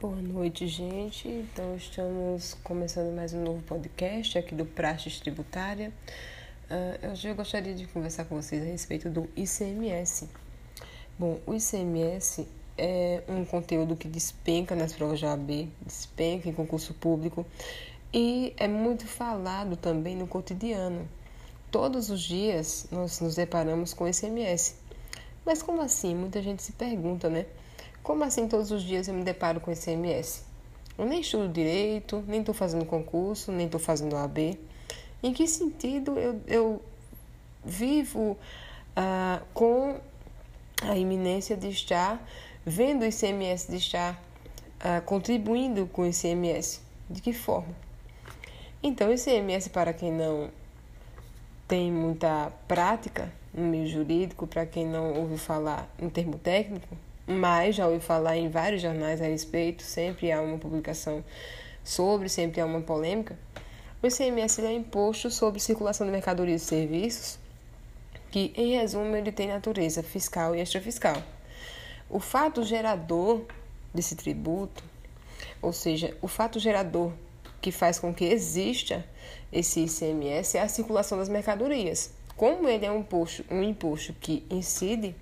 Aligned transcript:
Boa 0.00 0.14
noite, 0.14 0.68
gente. 0.68 1.26
Então, 1.26 1.74
estamos 1.74 2.54
começando 2.62 3.12
mais 3.16 3.34
um 3.34 3.42
novo 3.42 3.60
podcast 3.64 4.38
aqui 4.38 4.54
do 4.54 4.64
Praxis 4.64 5.18
Tributária. 5.18 5.92
Uh, 6.70 7.10
hoje 7.10 7.28
eu 7.28 7.34
gostaria 7.34 7.74
de 7.74 7.84
conversar 7.88 8.24
com 8.26 8.40
vocês 8.40 8.62
a 8.62 8.66
respeito 8.66 9.10
do 9.10 9.28
ICMS. 9.34 10.28
Bom, 11.18 11.40
o 11.44 11.52
ICMS 11.52 12.46
é 12.76 13.24
um 13.28 13.44
conteúdo 13.44 13.96
que 13.96 14.06
despenca 14.06 14.76
nas 14.76 14.92
provas 14.92 15.18
de 15.18 15.26
OAB, 15.26 15.68
despenca 15.84 16.48
em 16.48 16.52
concurso 16.52 16.94
público 16.94 17.44
e 18.14 18.54
é 18.56 18.68
muito 18.68 19.04
falado 19.04 19.76
também 19.76 20.14
no 20.14 20.28
cotidiano. 20.28 21.08
Todos 21.72 22.08
os 22.08 22.22
dias 22.22 22.86
nós 22.92 23.18
nos 23.18 23.34
deparamos 23.34 23.94
com 23.94 24.04
o 24.04 24.08
ICMS. 24.08 24.76
Mas 25.44 25.60
como 25.60 25.82
assim? 25.82 26.14
Muita 26.14 26.40
gente 26.40 26.62
se 26.62 26.70
pergunta, 26.70 27.28
né? 27.28 27.46
Como 28.08 28.24
assim 28.24 28.48
todos 28.48 28.70
os 28.70 28.82
dias 28.82 29.06
eu 29.06 29.12
me 29.12 29.22
deparo 29.22 29.60
com 29.60 29.70
ICMS? 29.70 30.42
Eu 30.96 31.04
nem 31.04 31.20
estudo 31.20 31.46
direito, 31.46 32.24
nem 32.26 32.40
estou 32.40 32.54
fazendo 32.54 32.86
concurso, 32.86 33.52
nem 33.52 33.66
estou 33.66 33.78
fazendo 33.78 34.16
OAB. 34.16 34.58
Em 35.22 35.30
que 35.34 35.46
sentido 35.46 36.18
eu, 36.18 36.40
eu 36.46 36.82
vivo 37.62 38.34
ah, 38.96 39.42
com 39.52 40.00
a 40.80 40.96
iminência 40.96 41.54
de 41.54 41.68
estar 41.68 42.26
vendo 42.64 43.02
o 43.02 43.04
ICMS, 43.04 43.70
de 43.70 43.76
estar 43.76 44.18
ah, 44.80 45.02
contribuindo 45.02 45.86
com 45.88 46.00
o 46.00 46.06
ICMS? 46.06 46.80
De 47.10 47.20
que 47.20 47.34
forma? 47.34 47.76
Então, 48.82 49.10
o 49.10 49.12
ICMS, 49.12 49.68
para 49.68 49.92
quem 49.92 50.10
não 50.10 50.48
tem 51.68 51.92
muita 51.92 52.50
prática 52.66 53.30
no 53.52 53.66
meio 53.66 53.86
jurídico, 53.86 54.46
para 54.46 54.64
quem 54.64 54.86
não 54.86 55.12
ouviu 55.12 55.36
falar 55.36 55.86
no 56.00 56.10
termo 56.10 56.38
técnico, 56.38 56.96
mas 57.28 57.76
já 57.76 57.86
ouvi 57.86 58.00
falar 58.00 58.38
em 58.38 58.48
vários 58.48 58.80
jornais 58.80 59.20
a 59.20 59.26
respeito, 59.26 59.82
sempre 59.82 60.32
há 60.32 60.40
uma 60.40 60.56
publicação 60.56 61.22
sobre, 61.84 62.26
sempre 62.28 62.58
há 62.58 62.64
uma 62.64 62.80
polêmica. 62.80 63.38
O 64.02 64.06
ICMS 64.06 64.64
é 64.64 64.72
imposto 64.72 65.30
sobre 65.30 65.60
circulação 65.60 66.06
de 66.06 66.12
mercadorias 66.12 66.62
e 66.62 66.64
serviços, 66.64 67.38
que, 68.30 68.52
em 68.56 68.78
resumo, 68.78 69.14
ele 69.14 69.30
tem 69.30 69.48
natureza 69.48 70.02
fiscal 70.02 70.56
e 70.56 70.60
extrafiscal. 70.60 71.22
O 72.08 72.18
fato 72.18 72.62
gerador 72.62 73.42
desse 73.92 74.16
tributo, 74.16 74.82
ou 75.60 75.72
seja, 75.72 76.16
o 76.22 76.28
fato 76.28 76.58
gerador 76.58 77.12
que 77.60 77.70
faz 77.70 77.98
com 77.98 78.14
que 78.14 78.24
exista 78.24 79.04
esse 79.52 79.80
ICMS 79.80 80.56
é 80.56 80.62
a 80.62 80.68
circulação 80.68 81.18
das 81.18 81.28
mercadorias. 81.28 82.12
Como 82.36 82.68
ele 82.68 82.86
é 82.86 82.90
um 82.90 83.00
imposto, 83.00 83.44
um 83.50 83.62
imposto 83.62 84.14
que 84.14 84.46
incide 84.48 85.14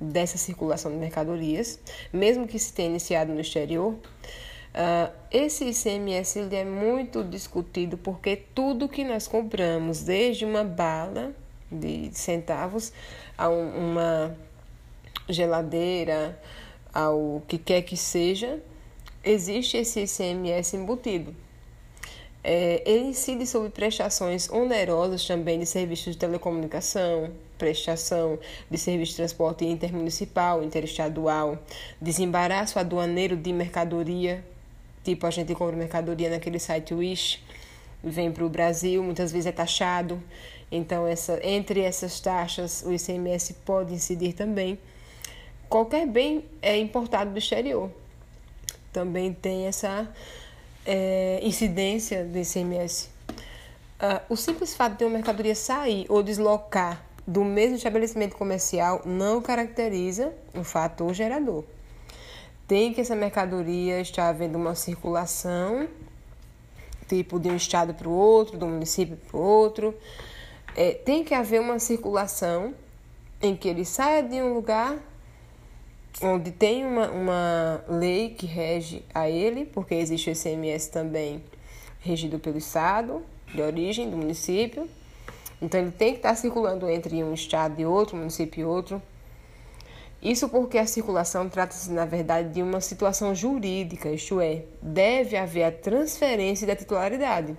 dessa 0.00 0.36
circulação 0.36 0.90
de 0.90 0.98
mercadorias, 0.98 1.78
mesmo 2.12 2.46
que 2.46 2.58
se 2.58 2.72
tenha 2.72 2.90
iniciado 2.90 3.32
no 3.32 3.40
exterior, 3.40 3.94
uh, 3.94 5.12
esse 5.30 5.64
ICMS 5.64 6.38
ele 6.38 6.56
é 6.56 6.64
muito 6.64 7.24
discutido 7.24 7.96
porque 7.96 8.36
tudo 8.54 8.88
que 8.88 9.04
nós 9.04 9.26
compramos, 9.26 10.02
desde 10.02 10.44
uma 10.44 10.64
bala 10.64 11.34
de 11.70 12.10
centavos 12.12 12.92
a 13.36 13.48
um, 13.48 13.92
uma 13.92 14.36
geladeira, 15.28 16.40
ao 16.92 17.42
que 17.46 17.58
quer 17.58 17.82
que 17.82 17.96
seja, 17.96 18.60
existe 19.24 19.76
esse 19.76 20.00
ICMS 20.00 20.76
embutido. 20.76 21.34
É, 22.48 22.80
ele 22.86 23.06
incide 23.06 23.44
sobre 23.44 23.70
prestações 23.70 24.48
onerosas 24.48 25.26
também 25.26 25.58
de 25.58 25.66
serviços 25.66 26.12
de 26.12 26.16
telecomunicação, 26.16 27.32
prestação 27.58 28.38
de 28.70 28.78
serviço 28.78 29.10
de 29.10 29.16
transporte 29.16 29.64
intermunicipal, 29.64 30.62
interestadual, 30.62 31.58
desembaraço 32.00 32.78
aduaneiro 32.78 33.36
de 33.36 33.52
mercadoria, 33.52 34.44
tipo 35.02 35.26
a 35.26 35.30
gente 35.32 35.56
compra 35.56 35.74
mercadoria 35.74 36.30
naquele 36.30 36.60
site 36.60 36.94
Wish, 36.94 37.42
vem 38.00 38.30
para 38.30 38.44
o 38.44 38.48
Brasil, 38.48 39.02
muitas 39.02 39.32
vezes 39.32 39.46
é 39.46 39.52
taxado, 39.52 40.22
então 40.70 41.04
essa, 41.04 41.40
entre 41.44 41.80
essas 41.80 42.20
taxas 42.20 42.84
o 42.86 42.92
ICMS 42.92 43.54
pode 43.64 43.92
incidir 43.92 44.34
também. 44.34 44.78
Qualquer 45.68 46.06
bem 46.06 46.44
é 46.62 46.78
importado 46.78 47.32
do 47.32 47.38
exterior, 47.40 47.90
também 48.92 49.32
tem 49.32 49.66
essa 49.66 50.08
é, 50.86 51.40
incidência 51.42 52.24
do 52.24 52.38
ICMS. 52.38 53.08
Uh, 53.96 54.20
o 54.28 54.36
simples 54.36 54.74
fato 54.74 54.98
de 54.98 55.04
uma 55.04 55.14
mercadoria 55.14 55.54
sair 55.54 56.06
ou 56.08 56.22
deslocar 56.22 57.02
do 57.26 57.44
mesmo 57.44 57.76
estabelecimento 57.76 58.36
comercial 58.36 59.02
não 59.04 59.42
caracteriza 59.42 60.32
o 60.54 60.62
fator 60.62 61.12
gerador. 61.12 61.64
Tem 62.68 62.92
que 62.92 63.00
essa 63.00 63.16
mercadoria 63.16 64.00
estar 64.00 64.28
havendo 64.28 64.56
uma 64.58 64.74
circulação, 64.74 65.88
tipo 67.08 67.40
de 67.40 67.48
um 67.48 67.56
estado 67.56 67.94
para 67.94 68.08
o 68.08 68.12
outro, 68.12 68.62
um 68.64 68.68
município 68.68 69.16
para 69.16 69.36
o 69.36 69.40
outro. 69.40 69.94
É, 70.76 70.92
tem 70.92 71.24
que 71.24 71.32
haver 71.32 71.60
uma 71.60 71.78
circulação 71.78 72.74
em 73.40 73.56
que 73.56 73.68
ele 73.68 73.84
saia 73.84 74.22
de 74.22 74.40
um 74.42 74.52
lugar 74.52 74.96
onde 76.22 76.50
tem 76.50 76.84
uma, 76.84 77.10
uma 77.10 77.84
lei 77.88 78.30
que 78.30 78.46
rege 78.46 79.04
a 79.14 79.28
ele, 79.28 79.64
porque 79.66 79.94
existe 79.94 80.30
o 80.30 80.32
ICMS 80.32 80.90
também 80.90 81.42
regido 82.00 82.38
pelo 82.38 82.58
Estado 82.58 83.22
de 83.54 83.60
origem 83.62 84.08
do 84.10 84.16
município 84.16 84.88
então 85.60 85.80
ele 85.80 85.90
tem 85.90 86.12
que 86.12 86.18
estar 86.18 86.34
circulando 86.34 86.88
entre 86.88 87.22
um 87.24 87.32
estado 87.32 87.80
e 87.80 87.86
outro, 87.86 88.16
município 88.16 88.60
e 88.60 88.64
outro. 88.64 89.00
Isso 90.22 90.48
porque 90.48 90.78
a 90.78 90.86
circulação 90.86 91.48
trata-se, 91.48 91.90
na 91.90 92.04
verdade, 92.04 92.52
de 92.52 92.62
uma 92.62 92.80
situação 92.80 93.34
jurídica, 93.34 94.10
isto 94.10 94.40
é, 94.40 94.64
deve 94.82 95.36
haver 95.36 95.64
a 95.64 95.72
transferência 95.72 96.66
da 96.66 96.74
titularidade. 96.74 97.56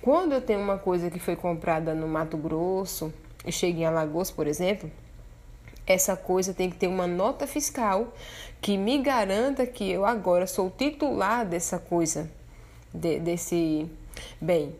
Quando 0.00 0.32
eu 0.32 0.40
tenho 0.40 0.60
uma 0.60 0.78
coisa 0.78 1.10
que 1.10 1.18
foi 1.18 1.36
comprada 1.36 1.94
no 1.94 2.08
Mato 2.08 2.36
Grosso 2.36 3.12
e 3.46 3.52
chega 3.52 3.80
em 3.80 3.84
Alagoas, 3.84 4.30
por 4.30 4.46
exemplo, 4.46 4.90
essa 5.86 6.16
coisa 6.16 6.54
tem 6.54 6.70
que 6.70 6.76
ter 6.76 6.86
uma 6.86 7.06
nota 7.06 7.46
fiscal 7.46 8.12
que 8.60 8.76
me 8.76 8.98
garanta 8.98 9.66
que 9.66 9.90
eu 9.90 10.04
agora 10.04 10.46
sou 10.46 10.70
titular 10.70 11.44
dessa 11.44 11.78
coisa, 11.78 12.30
de, 12.94 13.18
desse 13.18 13.90
bem. 14.40 14.74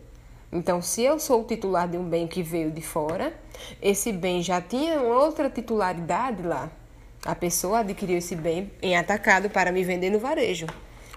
Então, 0.51 0.81
se 0.81 1.01
eu 1.03 1.19
sou 1.19 1.41
o 1.41 1.43
titular 1.43 1.87
de 1.87 1.97
um 1.97 2.03
bem 2.03 2.27
que 2.27 2.43
veio 2.43 2.71
de 2.71 2.81
fora, 2.81 3.33
esse 3.81 4.11
bem 4.11 4.41
já 4.41 4.61
tinha 4.61 5.01
outra 5.01 5.49
titularidade 5.49 6.43
lá. 6.43 6.71
A 7.25 7.33
pessoa 7.33 7.79
adquiriu 7.79 8.19
esse 8.19 8.35
bem 8.35 8.71
em 8.81 8.95
atacado 8.95 9.49
para 9.49 9.71
me 9.71 9.83
vender 9.83 10.09
no 10.11 10.19
varejo. 10.19 10.67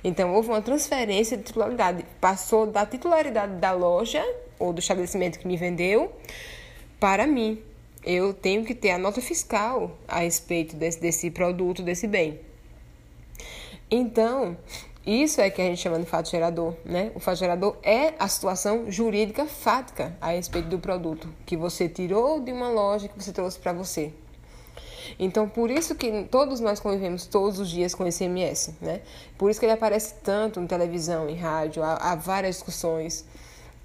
Então, 0.02 0.34
houve 0.34 0.48
uma 0.48 0.62
transferência 0.62 1.36
de 1.36 1.44
titularidade. 1.44 2.04
Passou 2.20 2.66
da 2.66 2.86
titularidade 2.86 3.56
da 3.56 3.72
loja 3.72 4.24
ou 4.58 4.72
do 4.72 4.80
estabelecimento 4.80 5.38
que 5.38 5.46
me 5.46 5.56
vendeu 5.56 6.12
para 6.98 7.26
mim. 7.26 7.62
Eu 8.06 8.32
tenho 8.32 8.64
que 8.64 8.74
ter 8.74 8.92
a 8.92 8.98
nota 8.98 9.20
fiscal 9.20 9.98
a 10.06 10.20
respeito 10.20 10.76
desse, 10.76 11.00
desse 11.00 11.30
produto, 11.30 11.82
desse 11.82 12.06
bem. 12.06 12.40
Então, 13.90 14.56
isso 15.04 15.40
é 15.40 15.50
que 15.50 15.60
a 15.60 15.64
gente 15.64 15.80
chama 15.80 15.98
de 15.98 16.06
fato 16.06 16.30
gerador, 16.30 16.74
né? 16.84 17.10
O 17.14 17.20
fato 17.20 17.38
gerador 17.38 17.76
é 17.82 18.14
a 18.18 18.28
situação 18.28 18.90
jurídica 18.90 19.46
fática 19.46 20.16
a 20.20 20.30
respeito 20.30 20.68
do 20.68 20.78
produto 20.78 21.28
que 21.44 21.56
você 21.56 21.88
tirou 21.88 22.40
de 22.40 22.52
uma 22.52 22.68
loja 22.68 23.08
que 23.08 23.20
você 23.20 23.32
trouxe 23.32 23.58
para 23.58 23.72
você. 23.72 24.12
Então, 25.18 25.48
por 25.48 25.70
isso 25.70 25.94
que 25.94 26.24
todos 26.30 26.60
nós 26.60 26.80
convivemos 26.80 27.26
todos 27.26 27.58
os 27.58 27.70
dias 27.70 27.94
com 27.94 28.06
esse 28.06 28.24
ICMS, 28.24 28.74
né? 28.80 29.00
Por 29.38 29.50
isso 29.50 29.60
que 29.60 29.66
ele 29.66 29.72
aparece 29.72 30.14
tanto 30.22 30.60
em 30.60 30.66
televisão, 30.66 31.28
em 31.28 31.36
rádio, 31.36 31.82
há, 31.82 31.94
há 31.94 32.14
várias 32.14 32.56
discussões. 32.56 33.24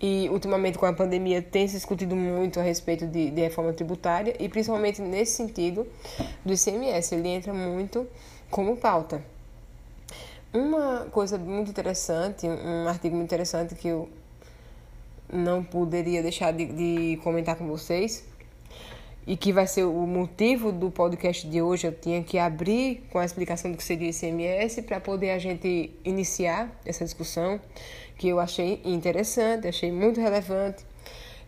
E 0.01 0.27
ultimamente 0.29 0.79
com 0.79 0.85
a 0.87 0.93
pandemia 0.93 1.41
tem 1.41 1.67
se 1.67 1.75
discutido 1.75 2.15
muito 2.15 2.59
a 2.59 2.63
respeito 2.63 3.05
de, 3.05 3.29
de 3.29 3.41
reforma 3.41 3.71
tributária 3.71 4.35
e 4.39 4.49
principalmente 4.49 4.99
nesse 4.99 5.33
sentido 5.33 5.85
do 6.43 6.53
ICMS, 6.53 7.13
ele 7.13 7.27
entra 7.27 7.53
muito 7.53 8.07
como 8.49 8.75
pauta. 8.75 9.23
Uma 10.51 11.05
coisa 11.11 11.37
muito 11.37 11.69
interessante, 11.69 12.47
um 12.47 12.87
artigo 12.87 13.15
muito 13.15 13.27
interessante 13.27 13.75
que 13.75 13.87
eu 13.87 14.09
não 15.31 15.63
poderia 15.63 16.21
deixar 16.21 16.51
de, 16.51 16.65
de, 16.65 17.17
comentar 17.23 17.55
com 17.55 17.67
vocês 17.67 18.25
e 19.25 19.37
que 19.37 19.53
vai 19.53 19.67
ser 19.67 19.83
o 19.83 20.05
motivo 20.07 20.71
do 20.71 20.89
podcast 20.89 21.47
de 21.47 21.61
hoje. 21.61 21.87
Eu 21.87 21.93
tinha 21.93 22.23
que 22.23 22.37
abrir 22.37 23.03
com 23.11 23.19
a 23.19 23.25
explicação 23.25 23.71
do 23.71 23.77
que 23.77 23.83
seria 23.83 24.09
ICMS 24.09 24.81
para 24.83 24.99
poder 24.99 25.31
a 25.31 25.39
gente 25.39 25.91
iniciar 26.03 26.69
essa 26.85 27.05
discussão 27.05 27.59
que 28.17 28.27
eu 28.27 28.39
achei 28.39 28.81
interessante, 28.83 29.67
achei 29.67 29.91
muito 29.91 30.19
relevante. 30.19 30.85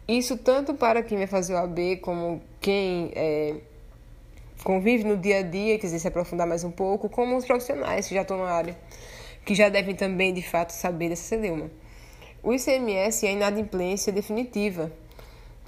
Isso 0.08 0.38
tanto 0.38 0.74
para 0.74 1.02
quem 1.02 1.18
vai 1.18 1.28
fazer 1.28 1.54
o 1.54 1.58
AB 1.58 1.98
como 1.98 2.42
quem 2.60 3.12
é, 3.16 3.56
convive 4.64 5.04
no 5.04 5.18
dia 5.18 5.40
a 5.40 5.42
dia, 5.42 5.78
quiser 5.80 6.00
se 6.00 6.08
aprofundar 6.08 6.48
mais 6.48 6.64
um 6.64 6.72
pouco, 6.72 7.10
como 7.10 7.38
os 7.38 7.46
profissionais 7.46 8.08
que 8.08 8.16
já 8.16 8.22
estão 8.22 8.38
na 8.38 8.50
área, 8.50 8.78
que 9.46 9.56
já 9.56 9.70
devem 9.70 9.96
também, 9.96 10.34
de 10.34 10.42
fato, 10.42 10.72
saber 10.72 11.10
dessa 11.10 11.24
celeuma. 11.24 11.70
O 12.42 12.54
ICMS 12.54 13.26
é 13.26 13.30
a 13.30 13.32
inadimplência 13.32 14.12
definitiva. 14.12 14.92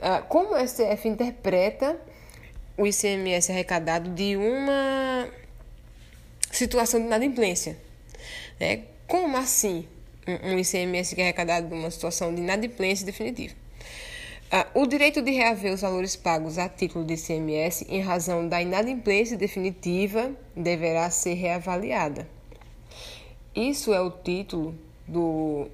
Ah, 0.02 0.22
como 0.22 0.56
o 0.56 0.68
STF 0.68 1.08
interpreta 1.08 2.00
o 2.78 2.86
ICMS 2.86 3.52
arrecadado 3.52 4.10
de 4.10 4.36
uma 4.36 5.30
situação 6.52 7.00
de 7.00 7.06
inadimplência? 7.06 7.78
É, 8.60 8.82
como 9.08 9.38
assim 9.38 9.88
um 10.44 10.58
ICMS 10.58 11.16
que 11.16 11.22
é 11.22 11.26
arrecadado 11.26 11.74
numa 11.74 11.90
situação 11.92 12.34
de 12.34 12.42
inadimplência 12.42 13.06
definitiva? 13.06 13.56
Ah, 14.52 14.68
o 14.74 14.86
direito 14.86 15.22
de 15.22 15.32
reaver 15.32 15.74
os 15.74 15.82
valores 15.82 16.16
pagos 16.16 16.58
a 16.58 16.68
título 16.68 17.06
de 17.06 17.14
ICMS 17.14 17.86
em 17.90 18.02
razão 18.02 18.48
da 18.48 18.62
inadimplência 18.62 19.38
definitiva 19.38 20.32
deverá 20.56 21.10
ser 21.10 21.34
reavaliada. 21.34 22.28
Isso 23.56 23.94
é 23.94 24.02
o 24.02 24.12
título 24.12 24.76
do 25.08 25.68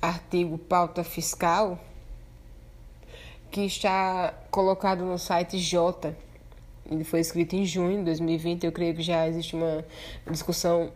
artigo 0.00 0.58
pauta 0.58 1.02
fiscal 1.02 1.78
que 3.54 3.60
está 3.60 4.34
colocado 4.50 5.04
no 5.04 5.16
site 5.16 5.58
J. 5.58 6.12
Ele 6.90 7.04
foi 7.04 7.20
escrito 7.20 7.54
em 7.54 7.64
junho 7.64 7.98
de 7.98 8.06
2020. 8.06 8.66
Eu 8.66 8.72
creio 8.72 8.96
que 8.96 9.00
já 9.00 9.28
existe 9.28 9.54
uma 9.54 9.84
discussão 10.28 10.90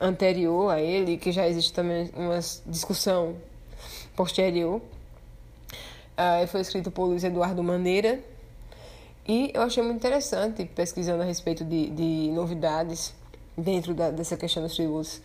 anterior 0.00 0.70
a 0.70 0.80
ele, 0.80 1.16
que 1.16 1.32
já 1.32 1.48
existe 1.48 1.72
também 1.72 2.08
uma 2.14 2.38
discussão 2.64 3.34
posterior. 4.14 4.76
Uh, 4.76 6.46
foi 6.46 6.60
escrito 6.60 6.92
por 6.92 7.06
Luiz 7.06 7.24
Eduardo 7.24 7.60
Maneira. 7.60 8.20
E 9.26 9.50
eu 9.52 9.62
achei 9.62 9.82
muito 9.82 9.96
interessante, 9.96 10.64
pesquisando 10.64 11.24
a 11.24 11.26
respeito 11.26 11.64
de, 11.64 11.90
de 11.90 12.30
novidades 12.30 13.12
dentro 13.58 13.92
da, 13.94 14.12
dessa 14.12 14.36
questão 14.36 14.62
dos 14.62 14.76
tributos, 14.76 15.20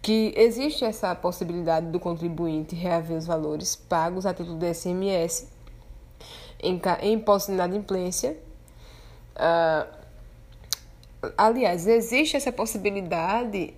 que 0.00 0.32
existe 0.36 0.84
essa 0.84 1.12
possibilidade 1.16 1.86
do 1.86 1.98
contribuinte 1.98 2.76
reaver 2.76 3.16
os 3.16 3.26
valores 3.26 3.74
pagos 3.74 4.24
a 4.26 4.32
título 4.32 4.56
do 4.56 4.64
SMS 4.64 5.57
em, 6.62 6.80
em 7.02 7.12
imposto 7.12 7.50
de 7.50 7.56
inadimplência. 7.56 8.36
Uh, 9.36 9.98
aliás, 11.36 11.86
existe 11.86 12.36
essa 12.36 12.52
possibilidade 12.52 13.74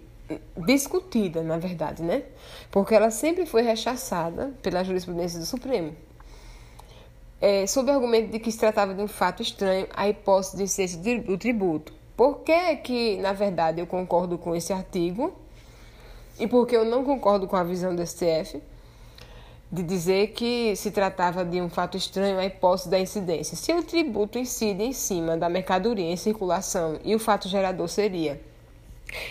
discutida, 0.57 1.43
na 1.43 1.59
verdade, 1.59 2.03
né? 2.03 2.23
Porque 2.71 2.95
ela 2.95 3.11
sempre 3.11 3.47
foi 3.47 3.63
rechaçada 3.63 4.53
pela 4.63 4.85
jurisprudência 4.85 5.39
do 5.39 5.47
Supremo. 5.47 5.95
É, 7.41 7.67
sob 7.67 7.91
o 7.91 7.95
argumento 7.95 8.31
de 8.31 8.39
que 8.39 8.53
se 8.53 8.59
tratava 8.59 8.95
de 8.95 9.03
um 9.03 9.09
fato 9.09 9.43
estranho 9.43 9.87
a 9.95 10.09
hipótese 10.09 10.57
de 10.59 10.63
incidência 10.65 11.23
do 11.23 11.39
tributo. 11.39 11.93
Por 12.17 12.41
que, 12.41 12.77
que, 12.77 13.17
na 13.17 13.33
verdade, 13.33 13.81
eu 13.81 13.87
concordo 13.87 14.37
com 14.37 14.55
esse 14.55 14.73
artigo 14.73 15.33
e 16.39 16.47
por 16.47 16.67
que 16.67 16.77
eu 16.77 16.85
não 16.85 17.03
concordo 17.03 17.47
com 17.47 17.57
a 17.57 17.65
visão 17.65 17.97
do 17.97 18.07
STF 18.07 18.61
de 19.73 19.83
dizer 19.83 20.29
que 20.29 20.75
se 20.75 20.91
tratava 20.91 21.45
de 21.45 21.61
um 21.61 21.69
fato 21.69 21.97
estranho 21.97 22.39
a 22.39 22.45
hipótese 22.45 22.89
da 22.89 22.99
incidência? 22.99 23.57
Se 23.57 23.73
o 23.73 23.83
tributo 23.83 24.39
incide 24.39 24.83
em 24.83 24.93
cima 24.93 25.37
da 25.37 25.49
mercadoria 25.49 26.11
em 26.11 26.17
circulação 26.17 26.99
e 27.05 27.15
o 27.15 27.19
fato 27.19 27.49
gerador 27.49 27.89
seria 27.89 28.41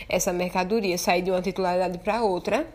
essa 0.07 0.31
mercadoria 0.31 0.97
sair 0.97 1.21
de 1.21 1.31
uma 1.31 1.41
titularidade 1.41 1.97
para 1.99 2.21
outra, 2.21 2.67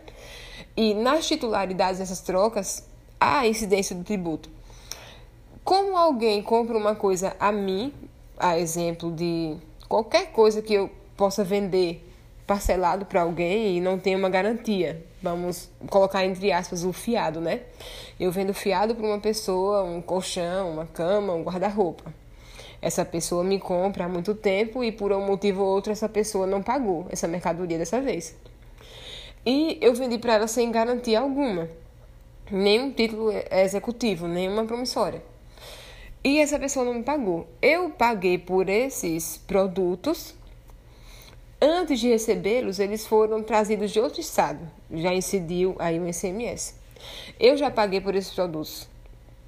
e 0.75 0.93
nas 0.93 1.27
titularidades 1.27 1.99
dessas 1.99 2.19
trocas 2.19 2.83
há 3.19 3.47
incidência 3.47 3.95
do 3.95 4.03
tributo. 4.03 4.49
Como 5.63 5.97
alguém 5.97 6.43
compra 6.43 6.77
uma 6.77 6.95
coisa 6.95 7.35
a 7.39 7.51
mim, 7.51 7.93
a 8.37 8.59
exemplo 8.59 9.11
de 9.11 9.55
qualquer 9.87 10.31
coisa 10.31 10.61
que 10.61 10.73
eu 10.73 10.89
possa 11.15 11.43
vender 11.43 12.07
parcelado 12.45 13.05
para 13.05 13.21
alguém 13.21 13.77
e 13.77 13.81
não 13.81 13.97
tem 13.97 14.15
uma 14.15 14.29
garantia. 14.29 15.03
Vamos 15.25 15.71
colocar 15.89 16.23
entre 16.23 16.51
aspas 16.51 16.83
o 16.83 16.93
fiado, 16.93 17.41
né? 17.41 17.61
Eu 18.19 18.31
vendo 18.31 18.53
fiado 18.53 18.93
para 18.93 19.07
uma 19.07 19.19
pessoa, 19.19 19.83
um 19.83 19.99
colchão, 19.99 20.69
uma 20.69 20.85
cama, 20.85 21.33
um 21.33 21.41
guarda-roupa. 21.41 22.13
Essa 22.79 23.03
pessoa 23.03 23.43
me 23.43 23.59
compra 23.59 24.05
há 24.05 24.07
muito 24.07 24.35
tempo 24.35 24.83
e 24.83 24.91
por 24.91 25.11
um 25.11 25.25
motivo 25.25 25.63
ou 25.63 25.67
outro 25.69 25.91
essa 25.91 26.07
pessoa 26.07 26.45
não 26.45 26.61
pagou 26.61 27.07
essa 27.09 27.27
mercadoria 27.27 27.75
dessa 27.75 27.99
vez. 27.99 28.35
E 29.43 29.79
eu 29.81 29.95
vendi 29.95 30.19
para 30.19 30.35
ela 30.35 30.47
sem 30.47 30.71
garantia 30.71 31.19
alguma, 31.19 31.67
nenhum 32.51 32.91
título 32.91 33.31
executivo, 33.49 34.27
nenhuma 34.27 34.63
promissória. 34.65 35.23
E 36.23 36.37
essa 36.37 36.59
pessoa 36.59 36.85
não 36.85 36.93
me 36.93 37.03
pagou. 37.03 37.47
Eu 37.59 37.89
paguei 37.89 38.37
por 38.37 38.69
esses 38.69 39.37
produtos. 39.37 40.35
Antes 41.67 41.99
de 41.99 42.09
recebê-los, 42.09 42.77
eles 42.77 43.07
foram 43.07 43.41
trazidos 43.41 43.89
de 43.89 43.99
outro 43.99 44.21
estado. 44.21 44.59
Já 44.93 45.11
incidiu 45.11 45.75
aí 45.79 45.99
um 45.99 46.07
ICMS. 46.07 46.75
Eu 47.39 47.57
já 47.57 47.71
paguei 47.71 47.99
por 47.99 48.13
esses 48.13 48.31
produtos 48.31 48.87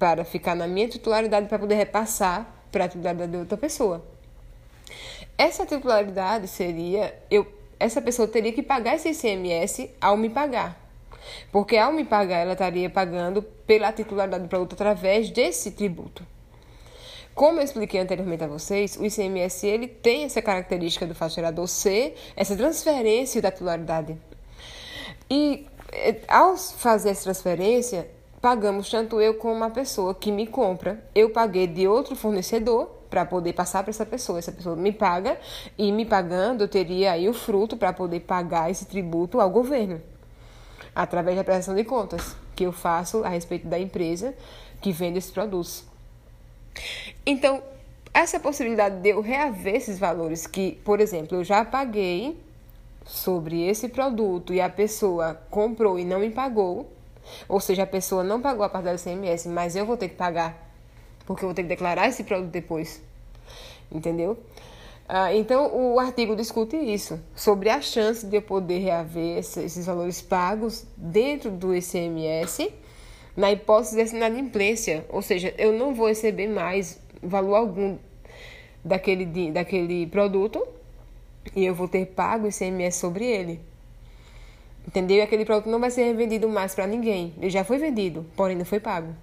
para 0.00 0.24
ficar 0.24 0.56
na 0.56 0.66
minha 0.66 0.88
titularidade 0.88 1.46
para 1.46 1.60
poder 1.60 1.76
repassar 1.76 2.52
para 2.72 2.86
a 2.86 2.88
titularidade 2.88 3.30
de 3.30 3.38
outra 3.38 3.56
pessoa. 3.56 4.04
Essa 5.38 5.64
titularidade 5.64 6.48
seria 6.48 7.14
eu 7.30 7.46
essa 7.78 8.02
pessoa 8.02 8.26
teria 8.26 8.52
que 8.52 8.64
pagar 8.64 8.96
esse 8.96 9.10
ICMS 9.10 9.88
ao 10.00 10.16
me 10.16 10.28
pagar. 10.28 10.76
Porque 11.52 11.76
ao 11.76 11.92
me 11.92 12.04
pagar, 12.04 12.38
ela 12.38 12.54
estaria 12.54 12.90
pagando 12.90 13.42
pela 13.42 13.92
titularidade 13.92 14.48
para 14.48 14.58
outra 14.58 14.74
através 14.74 15.30
desse 15.30 15.70
tributo. 15.70 16.26
Como 17.38 17.60
eu 17.60 17.64
expliquei 17.64 18.00
anteriormente 18.00 18.42
a 18.42 18.48
vocês, 18.48 18.96
o 18.96 19.04
ICMS 19.04 19.64
ele 19.64 19.86
tem 19.86 20.24
essa 20.24 20.42
característica 20.42 21.06
do 21.06 21.14
fato 21.14 21.36
gerador 21.36 21.68
ser 21.68 22.16
essa 22.34 22.56
transferência 22.56 23.40
da 23.40 23.48
titularidade. 23.52 24.18
E 25.30 25.64
eh, 25.92 26.16
ao 26.26 26.56
fazer 26.56 27.10
essa 27.10 27.22
transferência, 27.22 28.10
pagamos 28.40 28.90
tanto 28.90 29.20
eu 29.20 29.34
como 29.34 29.62
a 29.62 29.70
pessoa 29.70 30.16
que 30.16 30.32
me 30.32 30.48
compra. 30.48 31.00
Eu 31.14 31.30
paguei 31.30 31.68
de 31.68 31.86
outro 31.86 32.16
fornecedor 32.16 32.86
para 33.08 33.24
poder 33.24 33.52
passar 33.52 33.84
para 33.84 33.90
essa 33.90 34.04
pessoa. 34.04 34.40
Essa 34.40 34.50
pessoa 34.50 34.74
me 34.74 34.90
paga 34.90 35.38
e 35.78 35.92
me 35.92 36.04
pagando 36.04 36.64
eu 36.64 36.68
teria 36.68 37.12
aí 37.12 37.28
o 37.28 37.32
fruto 37.32 37.76
para 37.76 37.92
poder 37.92 38.18
pagar 38.18 38.68
esse 38.68 38.84
tributo 38.84 39.40
ao 39.40 39.48
governo 39.48 40.02
através 40.92 41.36
da 41.36 41.44
prestação 41.44 41.76
de 41.76 41.84
contas 41.84 42.34
que 42.56 42.64
eu 42.64 42.72
faço 42.72 43.22
a 43.22 43.28
respeito 43.28 43.68
da 43.68 43.78
empresa 43.78 44.34
que 44.80 44.90
vende 44.90 45.18
esses 45.18 45.30
produtos. 45.30 45.86
Então, 47.24 47.62
essa 48.12 48.40
possibilidade 48.40 49.00
de 49.00 49.10
eu 49.10 49.20
reaver 49.20 49.76
esses 49.76 49.98
valores 49.98 50.46
que, 50.46 50.72
por 50.84 51.00
exemplo, 51.00 51.38
eu 51.38 51.44
já 51.44 51.64
paguei 51.64 52.38
sobre 53.04 53.66
esse 53.66 53.88
produto 53.88 54.52
e 54.52 54.60
a 54.60 54.68
pessoa 54.68 55.40
comprou 55.50 55.98
e 55.98 56.04
não 56.04 56.18
me 56.18 56.30
pagou, 56.30 56.90
ou 57.48 57.60
seja, 57.60 57.82
a 57.82 57.86
pessoa 57.86 58.24
não 58.24 58.40
pagou 58.40 58.64
a 58.64 58.68
parte 58.68 58.84
da 58.84 58.94
ICMS, 58.94 59.48
mas 59.48 59.76
eu 59.76 59.86
vou 59.86 59.96
ter 59.96 60.08
que 60.08 60.16
pagar, 60.16 60.70
porque 61.26 61.44
eu 61.44 61.48
vou 61.48 61.54
ter 61.54 61.62
que 61.62 61.68
declarar 61.68 62.08
esse 62.08 62.24
produto 62.24 62.50
depois. 62.50 63.02
Entendeu? 63.90 64.38
Ah, 65.08 65.32
então, 65.32 65.74
o 65.74 65.98
artigo 65.98 66.36
discute 66.36 66.76
isso, 66.76 67.18
sobre 67.34 67.70
a 67.70 67.80
chance 67.80 68.26
de 68.26 68.36
eu 68.36 68.42
poder 68.42 68.78
reaver 68.80 69.38
esses 69.38 69.86
valores 69.86 70.20
pagos 70.20 70.84
dentro 70.96 71.50
do 71.50 71.74
ICMS 71.74 72.70
na 73.36 73.52
hipótese 73.52 73.96
dessa 73.96 74.16
inadimplência, 74.16 75.04
ou 75.08 75.22
seja, 75.22 75.54
eu 75.56 75.72
não 75.72 75.94
vou 75.94 76.08
receber 76.08 76.48
mais 76.48 77.00
valor 77.22 77.54
algum 77.54 77.98
daquele, 78.84 79.50
daquele 79.50 80.06
produto 80.06 80.66
e 81.54 81.64
eu 81.64 81.74
vou 81.74 81.88
ter 81.88 82.06
pago 82.06 82.48
ICMS 82.48 82.98
sobre 82.98 83.24
ele. 83.24 83.60
Entendeu? 84.86 85.18
E 85.18 85.20
aquele 85.20 85.44
produto 85.44 85.68
não 85.68 85.78
vai 85.78 85.90
ser 85.90 86.04
revendido 86.04 86.48
mais 86.48 86.74
para 86.74 86.86
ninguém. 86.86 87.34
Ele 87.38 87.50
já 87.50 87.62
foi 87.62 87.78
vendido, 87.78 88.24
porém 88.34 88.56
não 88.56 88.64
foi 88.64 88.80
pago. 88.80 89.14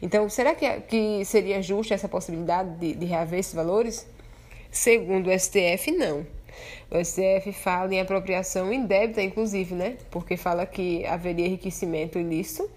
Então, 0.00 0.28
será 0.28 0.54
que, 0.54 0.68
que 0.82 1.24
seria 1.24 1.62
justa 1.62 1.94
essa 1.94 2.08
possibilidade 2.08 2.70
de, 2.78 2.94
de 2.94 3.06
reaver 3.06 3.38
esses 3.38 3.54
valores? 3.54 4.06
Segundo 4.70 5.28
o 5.28 5.38
STF, 5.38 5.90
não. 5.92 6.26
O 6.90 7.04
STF 7.04 7.52
fala 7.52 7.94
em 7.94 8.00
apropriação 8.00 8.72
indébita, 8.72 9.22
inclusive, 9.22 9.74
né? 9.74 9.96
Porque 10.10 10.36
fala 10.36 10.66
que 10.66 11.04
haveria 11.04 11.46
enriquecimento 11.46 12.18
ilícito 12.18 12.68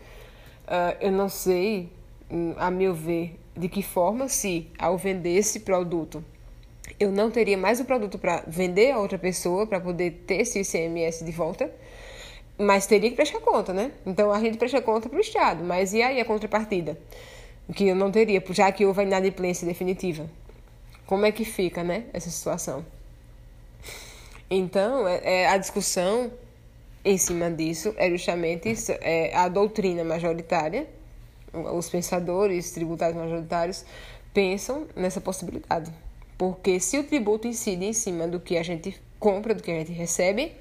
Uh, 0.65 0.95
eu 1.01 1.11
não 1.11 1.27
sei, 1.27 1.89
hum, 2.31 2.53
a 2.57 2.71
meu 2.71 2.93
ver, 2.93 3.37
de 3.55 3.67
que 3.67 3.83
forma, 3.83 4.27
se 4.27 4.67
ao 4.77 4.97
vender 4.97 5.35
esse 5.35 5.59
produto, 5.59 6.23
eu 6.99 7.11
não 7.11 7.29
teria 7.29 7.57
mais 7.57 7.79
o 7.79 7.85
produto 7.85 8.17
para 8.17 8.43
vender 8.47 8.91
a 8.91 8.99
outra 8.99 9.17
pessoa, 9.17 9.67
para 9.67 9.79
poder 9.79 10.23
ter 10.25 10.41
esse 10.41 10.59
ICMS 10.59 11.23
de 11.23 11.31
volta, 11.31 11.71
mas 12.57 12.85
teria 12.85 13.09
que 13.09 13.15
prestar 13.15 13.39
conta, 13.39 13.73
né? 13.73 13.91
Então 14.05 14.31
a 14.31 14.39
gente 14.39 14.57
presta 14.57 14.81
conta 14.81 15.09
para 15.09 15.17
o 15.17 15.21
Estado, 15.21 15.63
mas 15.63 15.93
e 15.93 16.01
aí 16.01 16.19
a 16.19 16.25
contrapartida? 16.25 16.97
Que 17.75 17.87
eu 17.87 17.95
não 17.95 18.11
teria, 18.11 18.43
já 18.51 18.71
que 18.71 18.85
houve 18.85 19.01
a 19.01 19.03
inadimplência 19.03 19.67
definitiva. 19.67 20.29
Como 21.05 21.25
é 21.25 21.31
que 21.31 21.45
fica, 21.45 21.83
né, 21.83 22.05
essa 22.13 22.29
situação? 22.29 22.85
Então, 24.49 25.07
é, 25.07 25.21
é 25.23 25.47
a 25.47 25.57
discussão 25.57 26.31
em 27.05 27.17
cima 27.17 27.51
disso 27.51 27.93
é 27.97 28.09
justamente 28.09 28.73
é, 29.01 29.35
a 29.35 29.47
doutrina 29.49 30.03
majoritária, 30.03 30.87
os 31.53 31.89
pensadores 31.89 32.71
tributários 32.71 33.17
majoritários 33.17 33.85
pensam 34.33 34.87
nessa 34.95 35.21
possibilidade. 35.21 35.91
Porque 36.37 36.79
se 36.79 36.97
o 36.97 37.03
tributo 37.03 37.47
incide 37.47 37.85
em 37.85 37.93
cima 37.93 38.27
do 38.27 38.39
que 38.39 38.57
a 38.57 38.63
gente 38.63 38.99
compra, 39.19 39.53
do 39.53 39.61
que 39.61 39.71
a 39.71 39.75
gente 39.75 39.91
recebe, 39.91 40.53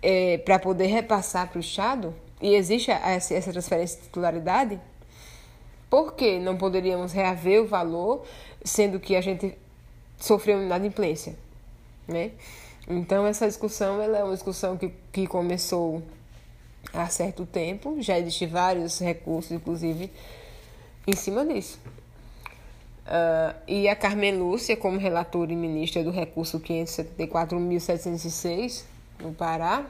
é, 0.00 0.38
para 0.38 0.58
poder 0.58 0.86
repassar 0.86 1.48
para 1.48 1.58
o 1.58 1.60
Estado, 1.60 2.14
e 2.40 2.54
existe 2.54 2.90
essa, 2.90 3.34
essa 3.34 3.52
transferência 3.52 3.98
de 3.98 4.04
titularidade, 4.04 4.80
por 5.88 6.14
que 6.14 6.38
não 6.38 6.56
poderíamos 6.56 7.12
reaver 7.12 7.62
o 7.62 7.66
valor, 7.66 8.24
sendo 8.64 8.98
que 8.98 9.14
a 9.14 9.20
gente 9.20 9.56
sofreu 10.18 10.62
inadimplência? 10.62 11.36
Né? 12.08 12.32
Então, 12.88 13.26
essa 13.26 13.46
discussão 13.46 14.00
ela 14.02 14.18
é 14.18 14.24
uma 14.24 14.34
discussão 14.34 14.76
que, 14.76 14.92
que 15.12 15.24
começou 15.26 16.02
há 16.92 17.06
certo 17.08 17.46
tempo, 17.46 17.96
já 18.00 18.18
existem 18.18 18.48
vários 18.48 18.98
recursos, 18.98 19.52
inclusive, 19.52 20.10
em 21.06 21.14
cima 21.14 21.46
disso. 21.46 21.78
Uh, 23.06 23.54
e 23.66 23.88
a 23.88 23.96
Carmen 23.96 24.38
Lúcia, 24.38 24.76
como 24.76 24.98
relatora 24.98 25.50
e 25.52 25.56
ministra 25.56 26.04
do 26.04 26.10
recurso 26.10 26.60
574.706, 26.60 28.84
no 29.20 29.32
Pará, 29.32 29.86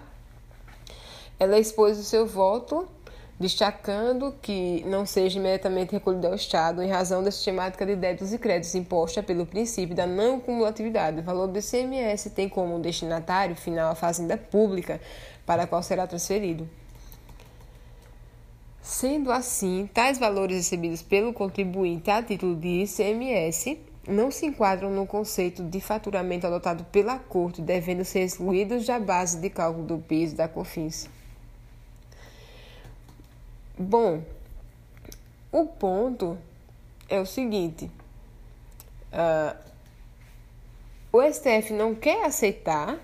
ela 1.39 1.59
expôs 1.59 1.99
o 1.99 2.05
seu 2.05 2.27
voto 2.27 2.87
destacando 3.39 4.35
que 4.41 4.85
não 4.87 5.05
seja 5.05 5.39
imediatamente 5.39 5.93
recolhido 5.93 6.27
ao 6.27 6.35
Estado 6.35 6.83
em 6.83 6.89
razão 6.89 7.23
da 7.23 7.31
sistemática 7.31 7.85
de 7.85 7.97
débitos 7.97 8.33
e 8.33 8.39
créditos 8.39 8.75
imposta 8.75 9.23
pelo 9.23 9.47
princípio 9.47 9.97
da 9.97 10.07
não 10.07 10.39
cumulatividade. 10.39 11.21
O 11.21 11.23
valor 11.23 11.49
do 11.49 11.59
ICMS 11.59 12.31
tem 12.31 12.49
como 12.49 12.79
destinatário 12.79 13.57
final 13.57 13.91
a 13.91 13.95
fazenda 13.95 14.37
pública 14.37 15.01
para 15.45 15.65
a 15.65 15.67
qual 15.67 15.83
será 15.83 16.07
transferido. 16.07 16.69
Sendo 18.81 19.31
assim, 19.31 19.89
tais 19.93 20.19
valores 20.19 20.57
recebidos 20.57 21.03
pelo 21.03 21.33
contribuinte 21.33 22.11
a 22.11 22.23
título 22.23 22.57
de 22.57 22.83
ICMS 22.83 23.79
não 24.09 24.31
se 24.31 24.47
enquadram 24.47 24.91
no 24.91 25.07
conceito 25.07 25.63
de 25.63 25.81
faturamento 25.81 26.47
adotado 26.47 26.85
pela 26.85 27.19
Corte, 27.19 27.63
devendo 27.63 28.05
ser 28.05 28.25
excluídos 28.25 28.85
da 28.85 28.99
base 28.99 29.39
de 29.39 29.49
cálculo 29.49 29.87
do 29.87 29.99
PIS 29.99 30.33
da 30.33 30.49
COFINS. 30.49 31.09
Bom, 33.79 34.23
o 35.51 35.67
ponto 35.67 36.39
é 37.09 37.19
o 37.19 37.27
seguinte: 37.27 37.91
uh, 39.13 39.57
o 41.13 41.23
STF 41.23 41.73
não 41.73 41.95
quer 41.95 42.25
aceitar 42.25 42.99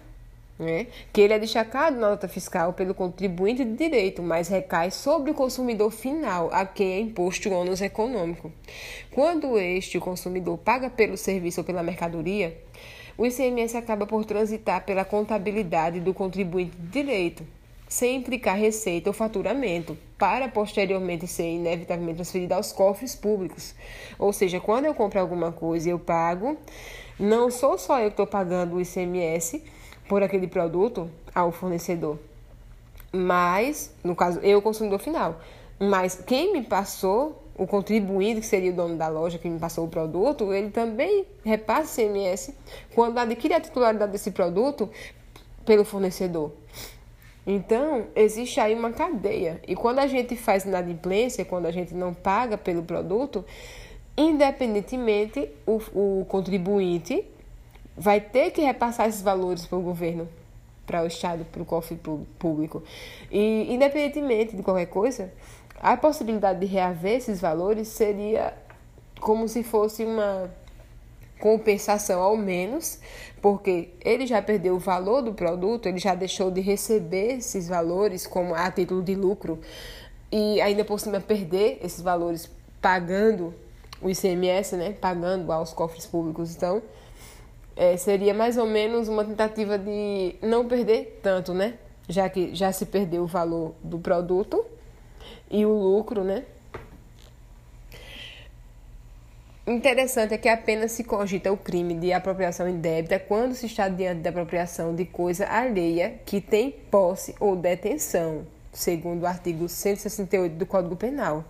né, 0.59 0.89
que 1.13 1.21
ele 1.21 1.33
é 1.33 1.39
destacado 1.39 1.97
na 1.99 2.11
nota 2.11 2.27
fiscal 2.27 2.73
pelo 2.73 2.93
contribuinte 2.93 3.65
de 3.65 3.75
direito, 3.75 4.23
mas 4.23 4.49
recai 4.49 4.91
sobre 4.91 5.31
o 5.31 5.35
consumidor 5.35 5.91
final, 5.91 6.51
a 6.53 6.67
quem 6.67 6.93
é 6.93 7.01
imposto 7.01 7.49
o 7.49 7.53
ônus 7.53 7.81
econômico. 7.81 8.53
Quando 9.13 9.59
este, 9.59 10.01
consumidor, 10.01 10.59
paga 10.59 10.91
pelo 10.91 11.17
serviço 11.17 11.61
ou 11.61 11.65
pela 11.65 11.83
mercadoria, 11.83 12.59
o 13.17 13.25
ICMS 13.25 13.77
acaba 13.77 14.07
por 14.07 14.25
transitar 14.25 14.85
pela 14.85 15.05
contabilidade 15.05 16.01
do 16.01 16.13
contribuinte 16.13 16.77
de 16.77 16.89
direito, 16.89 17.47
sem 17.89 18.17
implicar 18.17 18.57
receita 18.57 19.09
ou 19.11 19.15
faturamento, 19.15 19.97
para 20.19 20.49
posteriormente 20.49 21.27
ser 21.27 21.49
inevitavelmente 21.49 22.17
transferida 22.17 22.57
aos 22.57 22.73
cofres 22.73 23.15
públicos. 23.15 23.75
Ou 24.19 24.33
seja, 24.33 24.59
quando 24.59 24.87
eu 24.87 24.95
compro 24.95 25.21
alguma 25.21 25.53
coisa 25.53 25.89
e 25.89 25.93
eu 25.93 25.99
pago, 25.99 26.57
não 27.19 27.51
sou 27.51 27.79
só 27.79 28.01
eu 28.01 28.07
que 28.07 28.15
estou 28.15 28.27
pagando 28.27 28.77
o 28.77 28.81
ICMS 28.81 29.63
por 30.09 30.23
aquele 30.23 30.49
produto 30.49 31.09
ao 31.35 31.53
fornecedor, 31.53 32.19
mas, 33.13 33.95
no 34.03 34.17
caso, 34.17 34.41
eu, 34.41 34.61
consumidor 34.61 34.99
final. 34.99 35.41
Mas 35.79 36.23
quem 36.27 36.53
me 36.53 36.63
passou, 36.63 37.45
o 37.57 37.67
contribuinte, 37.67 38.41
que 38.41 38.47
seria 38.47 38.71
o 38.71 38.75
dono 38.75 38.97
da 38.97 39.09
loja 39.09 39.39
que 39.39 39.49
me 39.49 39.59
passou 39.59 39.85
o 39.85 39.89
produto, 39.89 40.53
ele 40.53 40.71
também 40.71 41.27
repassa 41.45 42.03
ICMS 42.03 42.55
quando 42.95 43.19
adquire 43.19 43.55
a 43.55 43.61
titularidade 43.61 44.13
desse 44.13 44.31
produto 44.31 44.89
pelo 45.65 45.85
fornecedor. 45.85 46.53
Então, 47.50 48.09
existe 48.14 48.61
aí 48.61 48.75
uma 48.75 48.93
cadeia. 48.93 49.59
E 49.67 49.75
quando 49.75 50.00
a 50.00 50.07
gente 50.07 50.37
faz 50.37 50.67
inadimplência, 50.67 51.47
quando 51.47 51.64
a 51.64 51.71
gente 51.71 51.95
não 51.95 52.12
paga 52.12 52.59
pelo 52.59 52.83
produto, 52.83 53.43
independentemente, 54.14 55.49
o, 55.67 55.81
o 55.95 56.26
contribuinte 56.26 57.25
vai 57.97 58.21
ter 58.21 58.50
que 58.50 58.61
repassar 58.61 59.09
esses 59.09 59.23
valores 59.23 59.64
para 59.64 59.78
o 59.78 59.81
governo, 59.81 60.28
para 60.87 61.02
o 61.02 61.07
Estado, 61.07 61.47
para 61.47 61.62
o 61.62 61.64
cofre 61.64 61.99
público. 62.38 62.83
E, 63.31 63.73
independentemente 63.73 64.55
de 64.55 64.62
qualquer 64.62 64.87
coisa, 64.87 65.33
a 65.81 65.97
possibilidade 65.97 66.61
de 66.61 66.67
reaver 66.67 67.17
esses 67.17 67.40
valores 67.40 67.88
seria 67.88 68.52
como 69.21 69.49
se 69.49 69.62
fosse 69.62 70.05
uma 70.05 70.50
compensação 71.38 72.21
ao 72.21 72.37
menos, 72.37 72.99
porque 73.40 73.90
ele 74.04 74.26
já 74.26 74.42
perdeu 74.42 74.75
o 74.75 74.78
valor 74.78 75.23
do 75.23 75.33
produto, 75.33 75.87
ele 75.87 75.99
já 75.99 76.14
deixou 76.14 76.50
de 76.50 76.61
receber 76.61 77.38
esses 77.38 77.68
valores 77.68 78.26
como 78.26 78.54
a 78.54 78.71
título 78.71 79.02
de 79.02 79.14
lucro 79.14 79.59
e 80.30 80.61
ainda 80.61 80.85
por 80.85 81.00
cima 81.00 81.21
perder 81.21 81.78
esses 81.83 82.00
valores 82.00 82.50
pagando 82.80 83.54
o 84.00 84.09
ICMS, 84.09 84.76
né, 84.76 84.92
pagando 84.92 85.50
aos 85.50 85.73
cofres 85.73 86.07
públicos. 86.07 86.54
Então, 86.54 86.83
é, 87.76 87.97
seria 87.97 88.35
mais 88.35 88.57
ou 88.57 88.66
menos 88.66 89.09
uma 89.09 89.25
tentativa 89.25 89.78
de 89.78 90.37
não 90.42 90.66
perder 90.66 91.21
tanto, 91.23 91.52
né, 91.54 91.75
já 92.09 92.28
que 92.28 92.54
já 92.54 92.73
se 92.73 92.87
perdeu 92.87 93.23
o 93.23 93.26
valor 93.26 93.75
do 93.83 93.99
produto 93.99 94.64
e 95.50 95.64
o 95.64 95.73
lucro, 95.73 96.23
né, 96.25 96.45
Interessante 99.69 100.33
é 100.33 100.39
que 100.39 100.49
apenas 100.49 100.93
se 100.93 101.05
cogita 101.05 101.53
o 101.53 101.57
crime 101.59 101.93
de 101.93 102.11
apropriação 102.11 102.67
indébita 102.67 103.19
quando 103.19 103.55
se 103.55 103.67
está 103.67 103.87
diante 103.87 104.23
da 104.23 104.31
apropriação 104.31 104.95
de 104.95 105.05
coisa 105.05 105.47
alheia 105.47 106.19
que 106.25 106.41
tem 106.41 106.71
posse 106.71 107.35
ou 107.39 107.55
detenção, 107.55 108.47
segundo 108.73 109.25
o 109.25 109.27
artigo 109.27 109.69
168 109.69 110.55
do 110.55 110.65
Código 110.65 110.97
Penal. 110.97 111.45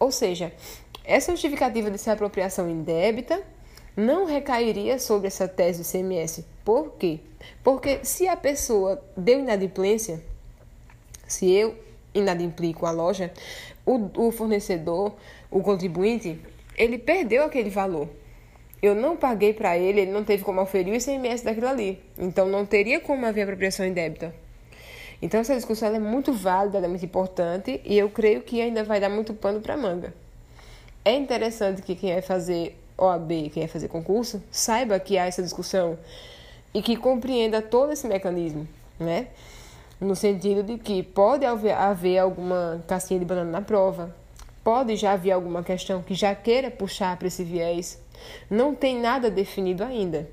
Ou 0.00 0.10
seja, 0.10 0.52
essa 1.04 1.30
justificativa 1.30 1.92
de 1.92 1.96
ser 1.96 2.10
apropriação 2.10 2.68
indébita 2.68 3.40
não 3.96 4.24
recairia 4.24 4.98
sobre 4.98 5.28
essa 5.28 5.46
tese 5.46 5.80
do 5.80 5.88
CMS. 5.88 6.44
Por 6.64 6.94
quê? 6.94 7.20
Porque 7.62 8.00
se 8.02 8.26
a 8.26 8.36
pessoa 8.36 9.00
deu 9.16 9.38
inadimplência, 9.38 10.20
se 11.28 11.52
eu 11.52 11.76
inadimplico 12.12 12.84
a 12.84 12.90
loja, 12.90 13.32
o, 13.86 14.26
o 14.26 14.32
fornecedor, 14.32 15.14
o 15.52 15.62
contribuinte, 15.62 16.40
ele 16.76 16.98
perdeu 16.98 17.44
aquele 17.44 17.70
valor. 17.70 18.08
Eu 18.82 18.94
não 18.94 19.16
paguei 19.16 19.54
para 19.54 19.78
ele, 19.78 20.00
ele 20.00 20.12
não 20.12 20.24
teve 20.24 20.44
como 20.44 20.60
oferir 20.60 20.92
o 20.92 20.96
ICMS 20.96 21.44
daquilo 21.44 21.68
ali. 21.68 21.98
Então 22.18 22.46
não 22.46 22.66
teria 22.66 23.00
como 23.00 23.24
haver 23.24 23.42
apropriação 23.42 23.86
indébita. 23.86 24.34
Então 25.22 25.40
essa 25.40 25.54
discussão 25.54 25.88
é 25.94 25.98
muito 25.98 26.32
válida, 26.32 26.78
é 26.78 26.88
muito 26.88 27.04
importante 27.04 27.80
e 27.84 27.96
eu 27.96 28.10
creio 28.10 28.42
que 28.42 28.60
ainda 28.60 28.84
vai 28.84 29.00
dar 29.00 29.08
muito 29.08 29.32
pano 29.32 29.60
para 29.60 29.76
manga. 29.76 30.12
É 31.04 31.14
interessante 31.14 31.80
que 31.80 31.94
quem 31.94 32.12
vai 32.12 32.22
fazer 32.22 32.78
OAB, 32.98 33.50
quem 33.50 33.62
vai 33.62 33.68
fazer 33.68 33.88
concurso, 33.88 34.42
saiba 34.50 34.98
que 34.98 35.16
há 35.16 35.26
essa 35.26 35.42
discussão 35.42 35.98
e 36.72 36.82
que 36.82 36.96
compreenda 36.96 37.62
todo 37.62 37.92
esse 37.92 38.06
mecanismo, 38.06 38.68
né? 38.98 39.28
No 40.00 40.14
sentido 40.14 40.62
de 40.62 40.76
que 40.76 41.02
pode 41.02 41.46
haver, 41.46 41.72
haver 41.72 42.18
alguma 42.18 42.84
casquinha 42.86 43.20
de 43.20 43.24
banana 43.24 43.50
na 43.50 43.62
prova, 43.62 44.14
Pode 44.64 44.96
já 44.96 45.12
haver 45.12 45.32
alguma 45.32 45.62
questão 45.62 46.02
que 46.02 46.14
já 46.14 46.34
queira 46.34 46.70
puxar 46.70 47.16
para 47.18 47.28
esse 47.28 47.44
viés. 47.44 48.02
Não 48.48 48.74
tem 48.74 48.98
nada 48.98 49.30
definido 49.30 49.84
ainda. 49.84 50.26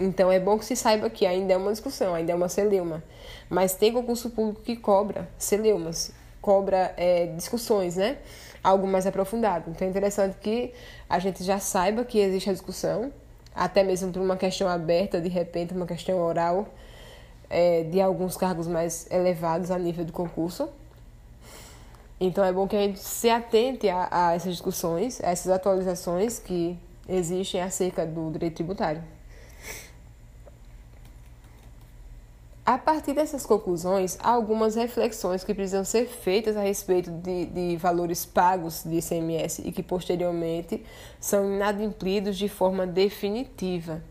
Então 0.00 0.30
é 0.30 0.38
bom 0.38 0.58
que 0.58 0.64
se 0.64 0.76
saiba 0.76 1.08
que 1.08 1.24
ainda 1.24 1.52
é 1.52 1.56
uma 1.56 1.70
discussão, 1.70 2.14
ainda 2.14 2.32
é 2.32 2.34
uma 2.34 2.48
celeuma. 2.48 3.02
Mas 3.48 3.74
tem 3.74 3.92
concurso 3.92 4.30
público 4.30 4.62
que 4.62 4.76
cobra 4.76 5.28
celeumas, 5.38 6.12
cobra 6.40 6.92
é, 6.96 7.26
discussões, 7.26 7.96
né? 7.96 8.18
Algo 8.62 8.86
mais 8.86 9.06
aprofundado. 9.06 9.70
Então 9.70 9.86
é 9.86 9.90
interessante 9.90 10.36
que 10.40 10.72
a 11.08 11.18
gente 11.18 11.44
já 11.44 11.60
saiba 11.60 12.04
que 12.04 12.18
existe 12.18 12.50
a 12.50 12.52
discussão, 12.52 13.12
até 13.54 13.82
mesmo 13.84 14.12
por 14.12 14.20
uma 14.20 14.36
questão 14.36 14.68
aberta, 14.68 15.20
de 15.20 15.28
repente, 15.28 15.74
uma 15.74 15.86
questão 15.86 16.18
oral, 16.18 16.68
é, 17.50 17.84
de 17.84 18.00
alguns 18.00 18.36
cargos 18.36 18.66
mais 18.68 19.08
elevados 19.10 19.70
a 19.70 19.78
nível 19.78 20.04
do 20.04 20.12
concurso. 20.12 20.68
Então 22.20 22.44
é 22.44 22.52
bom 22.52 22.66
que 22.66 22.76
a 22.76 22.80
gente 22.80 22.98
se 22.98 23.30
atente 23.30 23.88
a, 23.88 24.08
a 24.10 24.34
essas 24.34 24.52
discussões, 24.52 25.20
a 25.22 25.30
essas 25.30 25.52
atualizações 25.52 26.38
que 26.38 26.76
existem 27.08 27.60
acerca 27.60 28.04
do 28.04 28.30
direito 28.32 28.56
tributário. 28.56 29.02
A 32.66 32.76
partir 32.76 33.14
dessas 33.14 33.46
conclusões, 33.46 34.18
há 34.20 34.28
algumas 34.28 34.74
reflexões 34.74 35.42
que 35.42 35.54
precisam 35.54 35.84
ser 35.84 36.06
feitas 36.06 36.54
a 36.54 36.60
respeito 36.60 37.10
de, 37.10 37.46
de, 37.46 37.76
valores 37.78 38.26
pagos 38.26 38.82
de 38.84 38.98
ICMS 38.98 39.62
e 39.66 39.72
que 39.72 39.82
posteriormente 39.82 40.84
são 41.18 41.50
inadimplidos 41.50 42.36
de 42.36 42.46
forma 42.46 42.86
definitiva. 42.86 44.02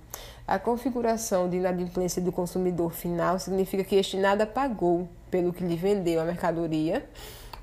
A 0.48 0.58
configuração 0.58 1.48
de 1.48 1.58
inadimplência 1.58 2.20
do 2.20 2.32
consumidor 2.32 2.94
final 2.94 3.38
significa 3.38 3.84
que 3.84 3.96
este 3.96 4.18
nada 4.18 4.48
pagou 4.48 5.08
pelo 5.30 5.54
que 5.54 5.64
lhe 5.64 5.76
vendeu 5.76 6.20
a 6.20 6.26
mercadoria 6.26 7.08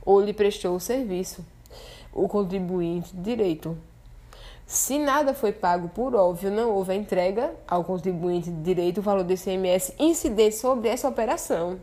ou 0.04 0.20
lhe 0.20 0.32
prestou 0.32 0.76
o 0.76 0.80
serviço, 0.80 1.44
o 2.12 2.28
contribuinte 2.28 3.14
direito. 3.16 3.76
Se 4.66 4.98
nada 4.98 5.34
foi 5.34 5.52
pago 5.52 5.88
por 5.88 6.14
óbvio, 6.14 6.50
não 6.50 6.70
houve 6.70 6.92
a 6.92 6.96
entrega 6.96 7.54
ao 7.68 7.84
contribuinte 7.84 8.50
de 8.50 8.62
direito 8.62 8.98
o 8.98 9.02
valor 9.02 9.22
do 9.22 9.32
ICMS 9.32 9.94
incidente 9.98 10.56
sobre 10.56 10.88
essa 10.88 11.08
operação. 11.08 11.78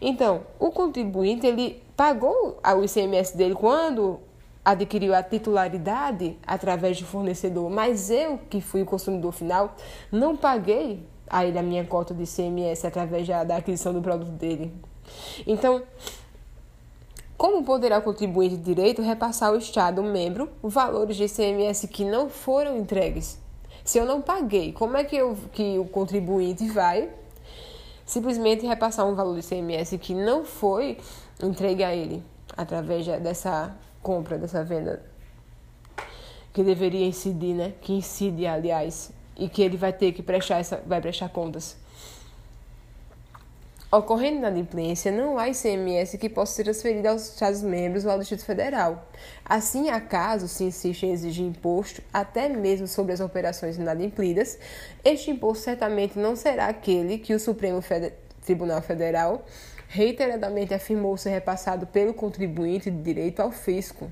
Então, 0.00 0.42
o 0.58 0.70
contribuinte 0.70 1.46
ele 1.46 1.82
pagou 1.96 2.58
o 2.64 2.84
ICMS 2.84 3.36
dele 3.36 3.54
quando 3.54 4.20
adquiriu 4.64 5.14
a 5.14 5.22
titularidade 5.22 6.36
através 6.46 6.98
do 6.98 7.06
fornecedor, 7.06 7.70
mas 7.70 8.10
eu, 8.10 8.38
que 8.50 8.60
fui 8.60 8.82
o 8.82 8.86
consumidor 8.86 9.32
final, 9.32 9.76
não 10.10 10.36
paguei 10.36 11.06
a 11.28 11.44
ele 11.44 11.58
a 11.58 11.62
minha 11.62 11.84
cota 11.84 12.12
de 12.14 12.24
ICMS 12.24 12.86
através 12.86 13.26
da 13.28 13.56
aquisição 13.56 13.92
do 13.92 14.00
produto 14.00 14.32
dele. 14.32 14.72
Então, 15.46 15.82
como 17.36 17.64
poderá 17.64 17.98
o 17.98 18.02
contribuinte 18.02 18.56
de 18.56 18.62
direito 18.62 19.02
repassar 19.02 19.50
ao 19.50 19.56
Estado 19.56 20.02
membro 20.02 20.50
valores 20.62 21.16
de 21.16 21.24
ICMS 21.24 21.88
que 21.88 22.04
não 22.04 22.28
foram 22.30 22.78
entregues? 22.78 23.38
Se 23.84 23.98
eu 23.98 24.04
não 24.04 24.20
paguei, 24.20 24.72
como 24.72 24.96
é 24.96 25.04
que, 25.04 25.16
eu, 25.16 25.36
que 25.52 25.78
o 25.78 25.84
contribuinte 25.84 26.68
vai 26.68 27.10
simplesmente 28.04 28.66
repassar 28.66 29.06
um 29.06 29.14
valor 29.14 29.38
de 29.38 29.46
ICMS 29.46 29.98
que 29.98 30.14
não 30.14 30.44
foi 30.44 30.98
entregue 31.42 31.84
a 31.84 31.94
ele 31.94 32.22
através 32.56 33.06
dessa 33.20 33.76
compra, 34.02 34.38
dessa 34.38 34.64
venda 34.64 35.02
que 36.52 36.62
deveria 36.62 37.06
incidir, 37.06 37.54
né? 37.54 37.74
Que 37.82 37.92
incide, 37.92 38.46
aliás, 38.46 39.12
e 39.36 39.46
que 39.46 39.60
ele 39.60 39.76
vai 39.76 39.92
ter 39.92 40.12
que 40.12 40.22
prestar 40.22 40.58
essa, 40.58 40.82
vai 40.86 41.02
prestar 41.02 41.28
contas. 41.28 41.76
Ocorrendo 43.90 44.38
inadimplência, 44.38 45.12
não 45.12 45.38
há 45.38 45.48
ICMS 45.48 46.18
que 46.18 46.28
possa 46.28 46.54
ser 46.54 46.64
transferido 46.64 47.08
aos 47.08 47.30
Estados-membros 47.30 48.04
ou 48.04 48.10
ao 48.10 48.18
Distrito 48.18 48.44
Federal. 48.44 49.08
Assim, 49.44 49.90
acaso 49.90 50.48
se 50.48 50.64
insiste 50.64 51.04
em 51.06 51.12
exigir 51.12 51.46
imposto, 51.46 52.02
até 52.12 52.48
mesmo 52.48 52.88
sobre 52.88 53.12
as 53.12 53.20
operações 53.20 53.76
inadimplidas, 53.76 54.58
este 55.04 55.30
imposto 55.30 55.62
certamente 55.62 56.18
não 56.18 56.34
será 56.34 56.66
aquele 56.66 57.16
que 57.16 57.32
o 57.32 57.38
Supremo 57.38 57.80
Tribunal 58.44 58.82
Federal 58.82 59.46
reiteradamente 59.88 60.74
afirmou 60.74 61.16
ser 61.16 61.30
repassado 61.30 61.86
pelo 61.86 62.12
contribuinte 62.12 62.90
de 62.90 63.00
direito 63.00 63.38
ao 63.38 63.52
fisco. 63.52 64.10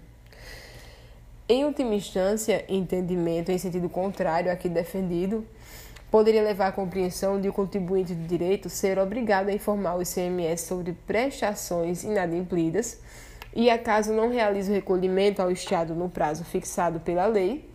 Em 1.49 1.65
última 1.65 1.97
instância, 1.97 2.65
entendimento 2.69 3.51
em 3.51 3.59
sentido 3.59 3.89
contrário 3.89 4.53
aqui 4.53 4.69
defendido 4.69 5.45
poderia 6.15 6.45
levar 6.45 6.69
à 6.69 6.73
compreensão 6.73 7.41
de 7.41 7.49
o 7.49 7.53
contribuinte 7.53 8.15
de 8.15 8.25
direito 8.29 8.71
ser 8.71 9.01
obrigado 9.01 9.49
a 9.49 9.53
informar 9.53 9.97
o 9.97 10.03
ICMS 10.03 10.65
sobre 10.65 10.93
prestações 10.93 12.05
inadimplidas 12.05 13.01
e, 13.53 13.69
acaso 13.69 14.13
não 14.13 14.29
realize 14.29 14.71
o 14.71 14.75
recolhimento 14.75 15.43
ao 15.43 15.51
Estado 15.51 15.93
no 15.93 16.09
prazo 16.09 16.45
fixado 16.45 17.01
pela 17.01 17.27
lei, 17.27 17.69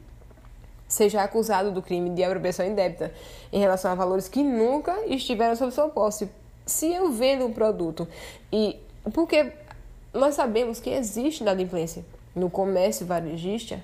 seja 0.87 1.21
acusado 1.21 1.69
do 1.73 1.81
crime 1.81 2.11
de 2.11 2.23
apropriação 2.23 2.65
indébita 2.65 3.13
em 3.51 3.59
relação 3.59 3.91
a 3.91 3.95
valores 3.95 4.29
que 4.29 4.41
nunca 4.41 4.97
estiveram 5.07 5.57
sob 5.57 5.73
sua 5.73 5.89
posse. 5.89 6.29
Se 6.65 6.93
eu 6.93 7.11
vendo 7.11 7.45
um 7.45 7.51
produto 7.51 8.07
e 8.53 8.79
porque 9.13 9.51
nós 10.13 10.35
sabemos 10.35 10.79
que 10.79 10.91
existe 10.91 11.41
inadimplência 11.41 12.05
no 12.33 12.49
comércio 12.49 13.05
varejista, 13.05 13.83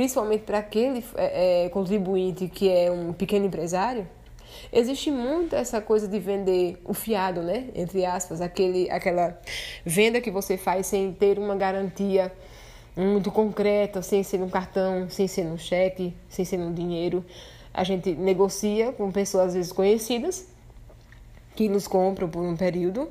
principalmente 0.00 0.44
para 0.44 0.56
aquele 0.56 1.04
é, 1.14 1.66
é, 1.66 1.68
contribuinte 1.68 2.48
que 2.48 2.70
é 2.70 2.90
um 2.90 3.12
pequeno 3.12 3.44
empresário, 3.44 4.08
existe 4.72 5.10
muito 5.10 5.54
essa 5.54 5.78
coisa 5.78 6.08
de 6.08 6.18
vender 6.18 6.80
o 6.86 6.94
fiado, 6.94 7.42
né? 7.42 7.66
Entre 7.74 8.06
aspas, 8.06 8.40
aquele, 8.40 8.90
aquela 8.90 9.38
venda 9.84 10.18
que 10.18 10.30
você 10.30 10.56
faz 10.56 10.86
sem 10.86 11.12
ter 11.12 11.38
uma 11.38 11.54
garantia 11.54 12.32
muito 12.96 13.30
concreta, 13.30 14.00
sem 14.00 14.22
ser 14.22 14.40
um 14.40 14.48
cartão, 14.48 15.06
sem 15.10 15.28
ser 15.28 15.44
um 15.44 15.58
cheque, 15.58 16.16
sem 16.30 16.46
ser 16.46 16.58
um 16.60 16.72
dinheiro. 16.72 17.22
A 17.74 17.84
gente 17.84 18.12
negocia 18.12 18.92
com 18.92 19.12
pessoas 19.12 19.48
às 19.48 19.54
vezes 19.54 19.70
conhecidas 19.70 20.48
que 21.54 21.68
nos 21.68 21.86
compram 21.86 22.26
por 22.26 22.42
um 22.42 22.56
período 22.56 23.06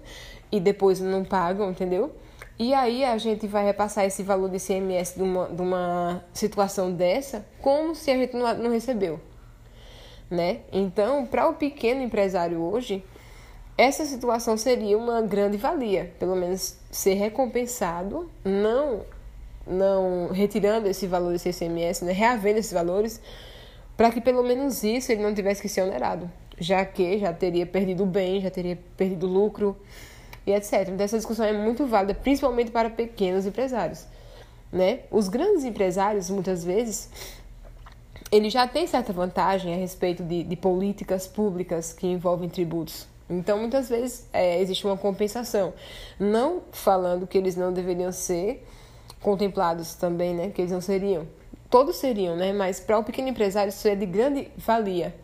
e 0.51 0.60
depois 0.60 1.00
não 1.00 1.24
pagam, 1.24 1.69
entendeu? 1.69 2.12
E 2.60 2.74
aí 2.74 3.06
a 3.06 3.18
gente 3.18 3.48
vai 3.48 3.63
repassar 3.63 4.04
esse 4.04 4.22
valor 4.22 4.50
de 4.50 4.58
ICMS 4.58 5.16
de 5.16 5.24
uma, 5.24 5.48
de 5.48 5.62
uma 5.62 6.25
situação 6.34 6.92
dessa 6.92 7.46
como 7.62 7.96
se 7.96 8.12
a 8.12 8.18
gente 8.18 8.36
não, 8.36 8.54
não 8.58 8.70
recebeu. 8.70 9.18
Né? 10.30 10.60
Então, 10.70 11.25
para 11.25 11.48
o 11.48 11.54
pequeno 11.54 12.01
empresário 12.01 12.62
hoje, 12.62 13.01
essa 13.78 14.04
situação 14.04 14.58
seria 14.58 14.98
uma 14.98 15.22
grande 15.22 15.56
valia, 15.56 16.13
pelo 16.19 16.36
menos 16.36 16.78
ser 16.91 17.13
recompensado, 17.13 18.30
não 18.43 19.06
não 19.65 20.30
retirando 20.32 20.88
esse 20.88 21.06
valor 21.06 21.32
desse 21.32 21.50
ICMS, 21.50 22.04
né, 22.04 22.12
reavendo 22.12 22.60
esses 22.60 22.74
valores, 22.74 23.22
para 23.95 24.12
que 24.12 24.19
pelo 24.19 24.43
menos 24.43 24.84
isso 24.84 25.12
ele 25.12 25.22
não 25.22 25.34
tivesse 25.34 25.62
que 25.62 25.69
ser 25.69 25.84
onerado, 25.84 26.30
já 26.58 26.84
que 26.84 27.19
já 27.19 27.32
teria 27.32 27.67
perdido 27.67 28.04
o 28.04 28.06
bem, 28.08 28.41
já 28.41 28.50
teria 28.50 28.78
perdido 28.98 29.28
o 29.28 29.30
lucro, 29.30 29.78
e 30.50 30.54
etc. 30.54 30.90
Então, 30.90 31.06
essa 31.06 31.18
discussão 31.18 31.46
é 31.46 31.54
muito 31.54 31.86
válida, 31.86 32.14
principalmente 32.16 32.72
para 32.72 32.90
pequenos 32.90 33.46
empresários. 33.46 34.06
Né? 34.72 35.02
Os 35.12 35.28
grandes 35.28 35.64
empresários, 35.64 36.30
muitas 36.30 36.64
vezes, 36.64 37.10
eles 38.32 38.52
já 38.52 38.68
têm 38.68 38.88
certa 38.88 39.14
vantagem 39.14 39.74
a 39.74 39.78
respeito 39.78 40.24
de, 40.24 40.44
de 40.44 40.56
políticas 40.56 41.28
públicas 41.28 41.94
que 41.94 42.08
envolvem 42.08 42.50
tributos. 42.50 43.08
Então, 43.30 43.60
muitas 43.60 43.90
vezes, 43.90 44.28
é, 44.34 44.60
existe 44.60 44.86
uma 44.88 44.98
compensação. 44.98 45.72
Não 46.20 46.64
falando 46.72 47.28
que 47.28 47.38
eles 47.38 47.56
não 47.56 47.72
deveriam 47.72 48.12
ser 48.12 48.66
contemplados 49.22 49.94
também, 49.94 50.34
né? 50.34 50.50
Que 50.50 50.62
eles 50.62 50.72
não 50.72 50.82
seriam. 50.82 51.28
Todos 51.70 51.98
seriam, 51.98 52.36
né? 52.36 52.52
Mas 52.52 52.80
para 52.80 52.98
o 52.98 53.04
pequeno 53.04 53.28
empresário 53.28 53.70
isso 53.70 53.88
é 53.88 53.94
de 53.94 54.08
grande 54.08 54.50
valia. 54.58 55.16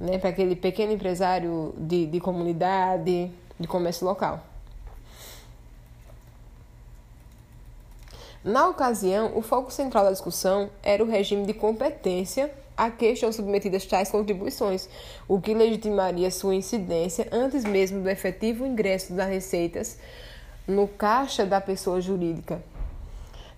Né? 0.00 0.18
Para 0.18 0.30
aquele 0.30 0.56
pequeno 0.56 0.92
empresário 0.92 1.72
de, 1.78 2.06
de 2.06 2.18
comunidade, 2.18 3.30
de 3.60 3.68
comércio 3.68 4.06
local. 4.06 4.40
Na 8.42 8.66
ocasião, 8.68 9.36
o 9.36 9.42
foco 9.42 9.70
central 9.70 10.04
da 10.04 10.12
discussão 10.12 10.70
era 10.82 11.04
o 11.04 11.06
regime 11.06 11.44
de 11.44 11.52
competência 11.52 12.50
a 12.74 12.90
que 12.90 13.04
estão 13.04 13.30
submetidas 13.30 13.84
tais 13.84 14.10
contribuições, 14.10 14.88
o 15.28 15.38
que 15.38 15.52
legitimaria 15.52 16.30
sua 16.30 16.54
incidência 16.54 17.28
antes 17.30 17.62
mesmo 17.62 18.02
do 18.02 18.08
efetivo 18.08 18.64
ingresso 18.64 19.12
das 19.12 19.28
receitas 19.28 19.98
no 20.66 20.88
caixa 20.88 21.44
da 21.44 21.60
pessoa 21.60 22.00
jurídica 22.00 22.62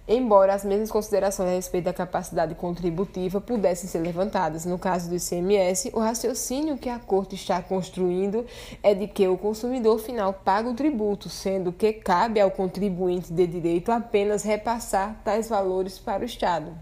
embora 0.07 0.55
as 0.55 0.65
mesmas 0.65 0.91
considerações 0.91 1.49
a 1.49 1.53
respeito 1.53 1.85
da 1.85 1.93
capacidade 1.93 2.55
contributiva 2.55 3.41
pudessem 3.41 3.89
ser 3.89 4.01
levantadas. 4.01 4.65
No 4.65 4.79
caso 4.79 5.09
do 5.09 5.15
ICMS, 5.15 5.91
o 5.95 6.01
raciocínio 6.01 6.77
que 6.77 6.89
a 6.89 6.99
Corte 6.99 7.35
está 7.35 7.63
construindo 7.63 8.45
é 8.83 8.95
de 8.95 9.07
que 9.07 9.27
o 9.29 9.39
consumidor 9.39 9.99
final 9.99 10.33
paga 10.33 10.69
o 10.69 10.75
tributo, 10.75 11.29
sendo 11.29 11.73
que 11.73 11.93
cabe 11.93 12.41
ao 12.41 12.51
contribuinte 12.51 13.33
de 13.33 13.47
direito 13.47 13.93
apenas 13.93 14.43
repassar 14.43 15.21
tais 15.25 15.49
valores 15.49 15.99
para 15.99 16.23
o 16.23 16.27
Estado. 16.27 16.73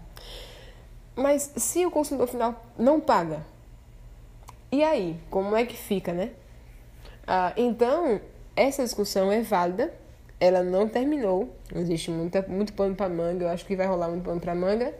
Mas 1.15 1.51
se 1.55 1.85
o 1.85 1.91
consumidor 1.91 2.27
final 2.27 2.65
não 2.77 2.99
paga, 2.99 3.45
e 4.71 4.83
aí? 4.83 5.19
Como 5.29 5.55
é 5.55 5.65
que 5.65 5.75
fica, 5.75 6.13
né? 6.13 6.31
Ah, 7.27 7.53
então, 7.57 8.21
essa 8.55 8.83
discussão 8.83 9.31
é 9.31 9.41
válida 9.41 9.93
ela 10.41 10.63
não 10.63 10.89
terminou. 10.89 11.55
Existe 11.73 12.09
muita, 12.09 12.43
muito 12.47 12.73
pano 12.73 12.95
para 12.95 13.07
manga. 13.07 13.45
Eu 13.45 13.49
acho 13.49 13.63
que 13.63 13.75
vai 13.75 13.85
rolar 13.85 14.09
muito 14.09 14.23
pano 14.23 14.41
para 14.41 14.55
manga. 14.55 14.91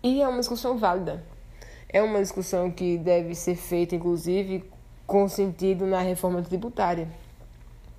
E 0.00 0.22
é 0.22 0.28
uma 0.28 0.38
discussão 0.38 0.78
válida. 0.78 1.24
É 1.88 2.00
uma 2.00 2.20
discussão 2.20 2.70
que 2.70 2.96
deve 2.96 3.34
ser 3.34 3.56
feita, 3.56 3.96
inclusive, 3.96 4.64
com 5.04 5.28
sentido 5.28 5.84
na 5.84 6.00
reforma 6.00 6.40
tributária, 6.42 7.08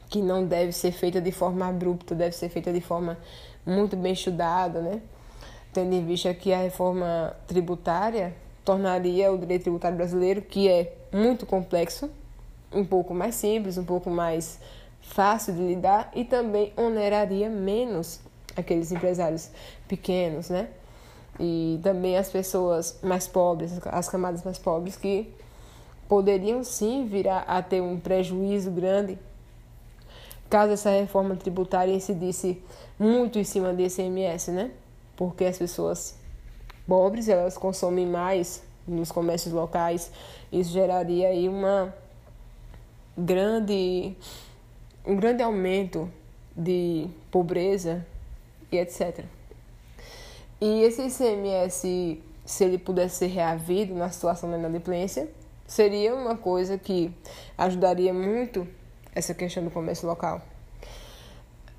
que 0.09 0.21
não 0.21 0.45
deve 0.45 0.71
ser 0.71 0.93
feita 0.93 1.19
de 1.19 1.31
forma 1.33 1.67
abrupta, 1.67 2.15
deve 2.15 2.33
ser 2.33 2.47
feita 2.47 2.71
de 2.71 2.79
forma 2.79 3.17
muito 3.65 3.97
bem 3.97 4.13
estudada, 4.13 4.81
né? 4.81 5.01
Tendo 5.73 5.93
em 5.93 6.05
vista 6.05 6.33
que 6.33 6.53
a 6.53 6.59
reforma 6.59 7.35
tributária 7.45 8.33
tornaria 8.63 9.31
o 9.31 9.37
direito 9.37 9.63
tributário 9.63 9.97
brasileiro, 9.97 10.41
que 10.41 10.69
é 10.69 10.95
muito 11.11 11.45
complexo, 11.45 12.09
um 12.71 12.85
pouco 12.85 13.13
mais 13.13 13.35
simples, 13.35 13.77
um 13.77 13.83
pouco 13.83 14.09
mais 14.09 14.59
fácil 15.03 15.53
de 15.53 15.61
lidar 15.61 16.11
e 16.15 16.25
também 16.25 16.73
oneraria 16.75 17.49
menos 17.49 18.19
aqueles 18.55 18.91
empresários 18.91 19.49
pequenos, 19.87 20.49
né? 20.49 20.69
E 21.39 21.79
também 21.83 22.17
as 22.17 22.29
pessoas 22.29 22.99
mais 23.03 23.27
pobres, 23.27 23.73
as 23.85 24.09
camadas 24.09 24.43
mais 24.43 24.57
pobres 24.57 24.95
que 24.95 25.31
poderiam 26.07 26.63
sim 26.63 27.05
vir 27.07 27.27
a, 27.27 27.61
ter 27.61 27.81
um 27.81 27.99
prejuízo 27.99 28.69
grande 28.71 29.17
caso 30.53 30.73
essa 30.73 30.91
reforma 30.91 31.35
tributária 31.35 31.91
incidisse 31.91 32.61
muito 32.99 33.39
em 33.39 33.43
cima 33.43 33.73
do 33.73 33.81
ICMS, 33.81 34.51
né? 34.51 34.69
Porque 35.17 35.45
as 35.45 35.57
pessoas 35.57 36.15
pobres, 36.87 37.27
elas 37.27 37.57
consomem 37.57 38.05
mais 38.05 38.63
nos 38.87 39.11
comércios 39.11 39.51
locais, 39.51 40.11
isso 40.51 40.71
geraria 40.71 41.29
aí 41.29 41.49
uma 41.49 41.91
grande 43.17 44.15
um 45.05 45.15
grande 45.15 45.43
aumento 45.43 46.09
de 46.55 47.07
pobreza 47.31 48.05
e 48.71 48.77
etc. 48.77 49.25
E 50.61 50.81
esse 50.83 51.01
ICMS, 51.01 52.21
se 52.45 52.63
ele 52.63 52.77
pudesse 52.77 53.17
ser 53.17 53.27
reavido 53.27 53.93
na 53.93 54.09
situação 54.09 54.49
da 54.49 54.57
inadimplência, 54.57 55.27
seria 55.67 56.15
uma 56.15 56.37
coisa 56.37 56.77
que 56.77 57.13
ajudaria 57.57 58.13
muito 58.13 58.67
essa 59.13 59.33
questão 59.33 59.63
do 59.63 59.71
comércio 59.71 60.07
local. 60.07 60.41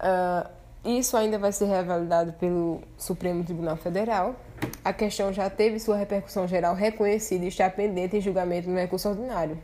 Uh, 0.00 0.48
isso 0.84 1.16
ainda 1.16 1.38
vai 1.38 1.50
ser 1.50 1.64
revalidado 1.64 2.34
pelo 2.34 2.82
Supremo 2.98 3.42
Tribunal 3.42 3.76
Federal. 3.76 4.37
A 4.84 4.92
questão 4.92 5.32
já 5.32 5.48
teve 5.48 5.78
sua 5.78 5.96
repercussão 5.96 6.46
geral 6.46 6.74
reconhecida 6.74 7.44
e 7.44 7.48
está 7.48 7.70
pendente 7.70 8.18
em 8.18 8.20
julgamento 8.20 8.68
no 8.68 8.76
recurso 8.76 9.08
ordinário. 9.08 9.58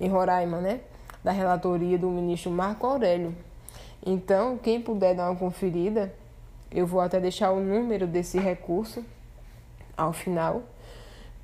em 0.00 0.08
Roraima, 0.08 0.60
né? 0.60 0.80
Da 1.22 1.32
relatoria 1.32 1.98
do 1.98 2.08
ministro 2.08 2.50
Marco 2.50 2.86
Aurélio. 2.86 3.34
Então, 4.04 4.56
quem 4.56 4.80
puder 4.80 5.14
dar 5.14 5.30
uma 5.30 5.38
conferida, 5.38 6.14
eu 6.70 6.86
vou 6.86 7.00
até 7.00 7.18
deixar 7.18 7.50
o 7.50 7.60
número 7.60 8.06
desse 8.06 8.38
recurso 8.38 9.04
ao 9.96 10.12
final. 10.12 10.62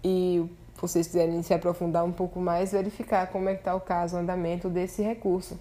E 0.03 0.49
vocês 0.81 1.07
quiserem 1.07 1.43
se 1.43 1.53
aprofundar 1.53 2.05
um 2.05 2.13
pouco 2.13 2.39
mais, 2.39 2.73
verificar 2.73 3.27
como 3.29 3.49
é 3.49 3.55
que 3.55 3.61
está 3.61 3.75
o 3.75 3.81
caso, 3.81 4.17
o 4.17 4.19
andamento 4.21 4.69
desse 4.69 5.03
recurso. 5.03 5.59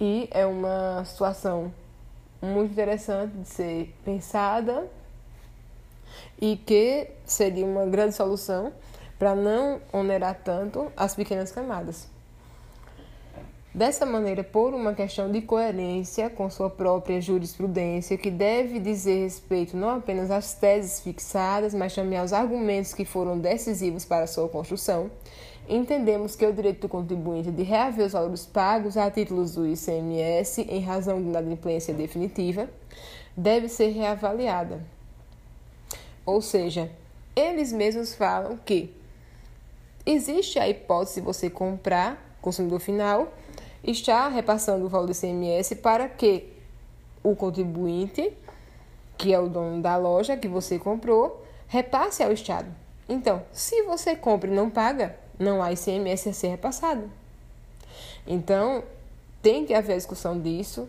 E 0.00 0.28
é 0.32 0.44
uma 0.44 1.04
situação 1.04 1.72
muito 2.42 2.72
interessante 2.72 3.36
de 3.36 3.48
ser 3.48 3.94
pensada 4.04 4.86
e 6.40 6.56
que 6.56 7.08
seria 7.24 7.64
uma 7.64 7.86
grande 7.86 8.14
solução 8.14 8.72
para 9.18 9.34
não 9.34 9.80
onerar 9.92 10.40
tanto 10.42 10.90
as 10.96 11.14
pequenas 11.14 11.52
camadas. 11.52 12.13
Dessa 13.74 14.06
maneira, 14.06 14.44
por 14.44 14.72
uma 14.72 14.94
questão 14.94 15.32
de 15.32 15.42
coerência 15.42 16.30
com 16.30 16.48
sua 16.48 16.70
própria 16.70 17.20
jurisprudência, 17.20 18.16
que 18.16 18.30
deve 18.30 18.78
dizer 18.78 19.24
respeito 19.24 19.76
não 19.76 19.90
apenas 19.90 20.30
às 20.30 20.54
teses 20.54 21.00
fixadas, 21.00 21.74
mas 21.74 21.92
também 21.92 22.16
aos 22.16 22.32
argumentos 22.32 22.94
que 22.94 23.04
foram 23.04 23.36
decisivos 23.36 24.04
para 24.04 24.28
sua 24.28 24.48
construção, 24.48 25.10
entendemos 25.68 26.36
que 26.36 26.46
o 26.46 26.52
direito 26.52 26.82
do 26.82 26.88
contribuinte 26.88 27.50
de 27.50 27.64
reaver 27.64 28.06
os 28.06 28.12
valores 28.12 28.46
pagos 28.46 28.96
a 28.96 29.10
títulos 29.10 29.56
do 29.56 29.66
ICMS 29.66 30.62
em 30.70 30.80
razão 30.80 31.20
da 31.20 31.40
inadimplência 31.40 31.92
definitiva 31.92 32.70
deve 33.36 33.68
ser 33.68 33.88
reavaliada. 33.88 34.84
Ou 36.24 36.40
seja, 36.40 36.92
eles 37.34 37.72
mesmos 37.72 38.14
falam 38.14 38.56
que 38.56 38.94
existe 40.06 40.60
a 40.60 40.68
hipótese 40.68 41.20
de 41.20 41.26
você 41.26 41.50
comprar, 41.50 42.36
consumidor 42.40 42.78
final, 42.78 43.32
está 43.84 44.28
repassando 44.28 44.86
o 44.86 44.88
valor 44.88 45.06
do 45.06 45.12
ICMS 45.12 45.76
para 45.76 46.08
que 46.08 46.52
o 47.22 47.34
contribuinte, 47.36 48.32
que 49.16 49.32
é 49.32 49.38
o 49.38 49.48
dono 49.48 49.80
da 49.80 49.96
loja 49.96 50.36
que 50.36 50.48
você 50.48 50.78
comprou, 50.78 51.44
repasse 51.68 52.22
ao 52.22 52.32
Estado. 52.32 52.68
Então, 53.08 53.42
se 53.52 53.82
você 53.82 54.16
compra 54.16 54.50
e 54.50 54.54
não 54.54 54.70
paga, 54.70 55.16
não 55.38 55.62
há 55.62 55.72
ICMS 55.72 56.28
a 56.28 56.32
ser 56.32 56.48
repassado. 56.48 57.10
Então, 58.26 58.82
tem 59.42 59.66
que 59.66 59.74
haver 59.74 59.94
a 59.94 59.96
discussão 59.96 60.40
disso. 60.40 60.88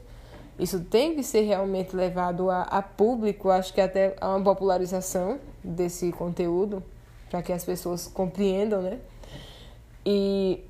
Isso 0.58 0.80
tem 0.80 1.16
que 1.16 1.24
ser 1.24 1.42
realmente 1.42 1.94
levado 1.96 2.50
a, 2.50 2.62
a 2.64 2.82
público, 2.82 3.50
acho 3.50 3.74
que 3.74 3.82
até 3.82 4.16
a 4.22 4.30
uma 4.30 4.44
popularização 4.44 5.38
desse 5.62 6.12
conteúdo, 6.14 6.82
para 7.30 7.42
que 7.42 7.52
as 7.52 7.66
pessoas 7.66 8.08
compreendam, 8.08 8.82
né? 8.82 9.00
E 10.06 10.64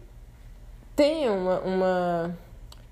tem 0.96 1.30
uma, 1.30 1.60
uma 1.60 2.38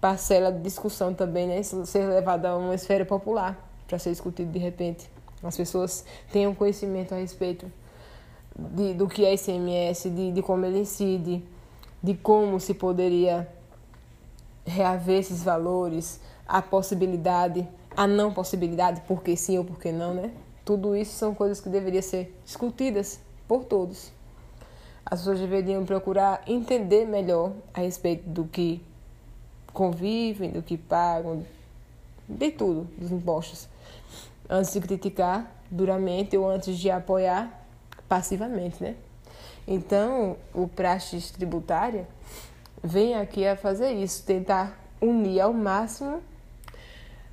parcela 0.01 0.51
de 0.51 0.61
discussão 0.61 1.13
também, 1.13 1.47
né? 1.47 1.63
Ser 1.63 2.05
levado 2.07 2.45
a 2.45 2.57
uma 2.57 2.75
esfera 2.75 3.05
popular 3.05 3.57
para 3.87 3.97
ser 3.97 4.09
discutido 4.09 4.51
de 4.51 4.59
repente. 4.59 5.09
As 5.41 5.55
pessoas 5.55 6.05
tenham 6.31 6.53
conhecimento 6.53 7.13
a 7.13 7.17
respeito 7.17 7.71
de, 8.55 8.93
do 8.93 9.07
que 9.07 9.25
é 9.25 9.33
ICMS, 9.33 10.09
de, 10.09 10.31
de 10.31 10.41
como 10.41 10.65
ele 10.65 10.79
incide, 10.79 11.43
de 12.01 12.13
como 12.13 12.59
se 12.59 12.73
poderia 12.73 13.47
reaver 14.65 15.19
esses 15.19 15.43
valores, 15.43 16.19
a 16.47 16.61
possibilidade, 16.61 17.67
a 17.95 18.07
não 18.07 18.33
possibilidade, 18.33 19.01
por 19.01 19.21
que 19.23 19.35
sim 19.35 19.57
ou 19.57 19.65
por 19.65 19.79
que 19.79 19.91
não, 19.91 20.13
né? 20.13 20.31
Tudo 20.65 20.95
isso 20.95 21.13
são 21.13 21.33
coisas 21.33 21.59
que 21.59 21.69
deveriam 21.69 22.01
ser 22.01 22.37
discutidas 22.45 23.19
por 23.47 23.65
todos 23.65 24.11
as 25.05 25.19
pessoas 25.19 25.39
deveriam 25.39 25.85
procurar 25.85 26.41
entender 26.47 27.05
melhor 27.05 27.51
a 27.73 27.81
respeito 27.81 28.27
do 28.29 28.45
que 28.45 28.81
convivem, 29.71 30.51
do 30.51 30.61
que 30.61 30.77
pagam, 30.77 31.45
de 32.27 32.51
tudo, 32.51 32.87
dos 32.97 33.11
impostos, 33.11 33.67
antes 34.49 34.71
de 34.73 34.79
criticar 34.79 35.51
duramente 35.69 36.37
ou 36.37 36.49
antes 36.49 36.77
de 36.77 36.89
apoiar 36.89 37.65
passivamente, 38.07 38.81
né? 38.81 38.95
Então, 39.67 40.37
o 40.53 40.67
praxis 40.67 41.31
tributária 41.31 42.07
vem 42.83 43.15
aqui 43.15 43.47
a 43.47 43.55
fazer 43.55 43.91
isso, 43.93 44.23
tentar 44.23 44.77
unir 45.01 45.41
ao 45.41 45.53
máximo 45.53 46.21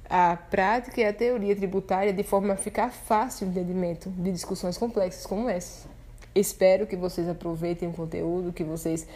a 0.09 0.37
prática 0.37 1.01
e 1.01 1.05
a 1.05 1.13
teoria 1.13 1.55
tributária 1.55 2.13
de 2.13 2.23
forma 2.23 2.55
a 2.55 2.57
ficar 2.57 2.91
fácil 2.91 3.47
o 3.47 3.51
entendimento 3.51 4.11
de 4.11 4.33
discussões 4.33 4.77
complexas 4.77 5.25
como 5.25 5.49
essa. 5.49 5.89
Espero 6.35 6.87
que 6.87 6.97
vocês 6.97 7.29
aproveitem 7.29 7.89
o 7.89 7.93
conteúdo, 7.93 8.53
que 8.53 8.63
vocês, 8.63 9.07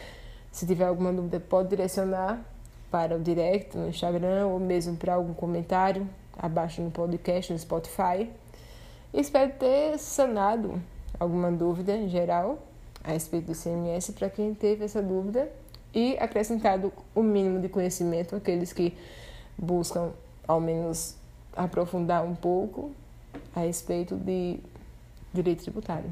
se 0.50 0.66
tiver 0.66 0.86
alguma 0.86 1.12
dúvida, 1.12 1.38
pode 1.38 1.68
direcionar 1.68 2.44
para 2.90 3.16
o 3.16 3.20
direct 3.20 3.76
no 3.76 3.88
Instagram 3.88 4.46
ou 4.46 4.58
mesmo 4.58 4.96
para 4.96 5.14
algum 5.14 5.34
comentário 5.34 6.08
abaixo 6.36 6.82
no 6.82 6.90
podcast, 6.90 7.52
no 7.52 7.58
Spotify. 7.58 8.28
Espero 9.12 9.52
ter 9.52 9.98
sanado 9.98 10.80
alguma 11.18 11.50
dúvida 11.50 11.96
em 11.96 12.08
geral 12.08 12.58
a 13.02 13.12
respeito 13.12 13.46
do 13.46 13.54
CMS 13.54 14.10
para 14.10 14.28
quem 14.28 14.54
teve 14.54 14.84
essa 14.84 15.02
dúvida 15.02 15.48
e 15.94 16.16
acrescentado 16.18 16.92
o 17.14 17.22
mínimo 17.22 17.60
de 17.60 17.68
conhecimento 17.68 18.34
àqueles 18.34 18.72
que 18.72 18.96
buscam 19.56 20.10
ao 20.48 20.60
menos 20.60 21.16
aprofundar 21.54 22.24
um 22.24 22.34
pouco 22.34 22.90
a 23.54 23.60
respeito 23.60 24.16
de 24.16 24.58
direito 25.32 25.62
tributário. 25.62 26.10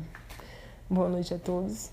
Boa 0.88 1.08
noite 1.08 1.34
a 1.34 1.38
todos. 1.38 1.90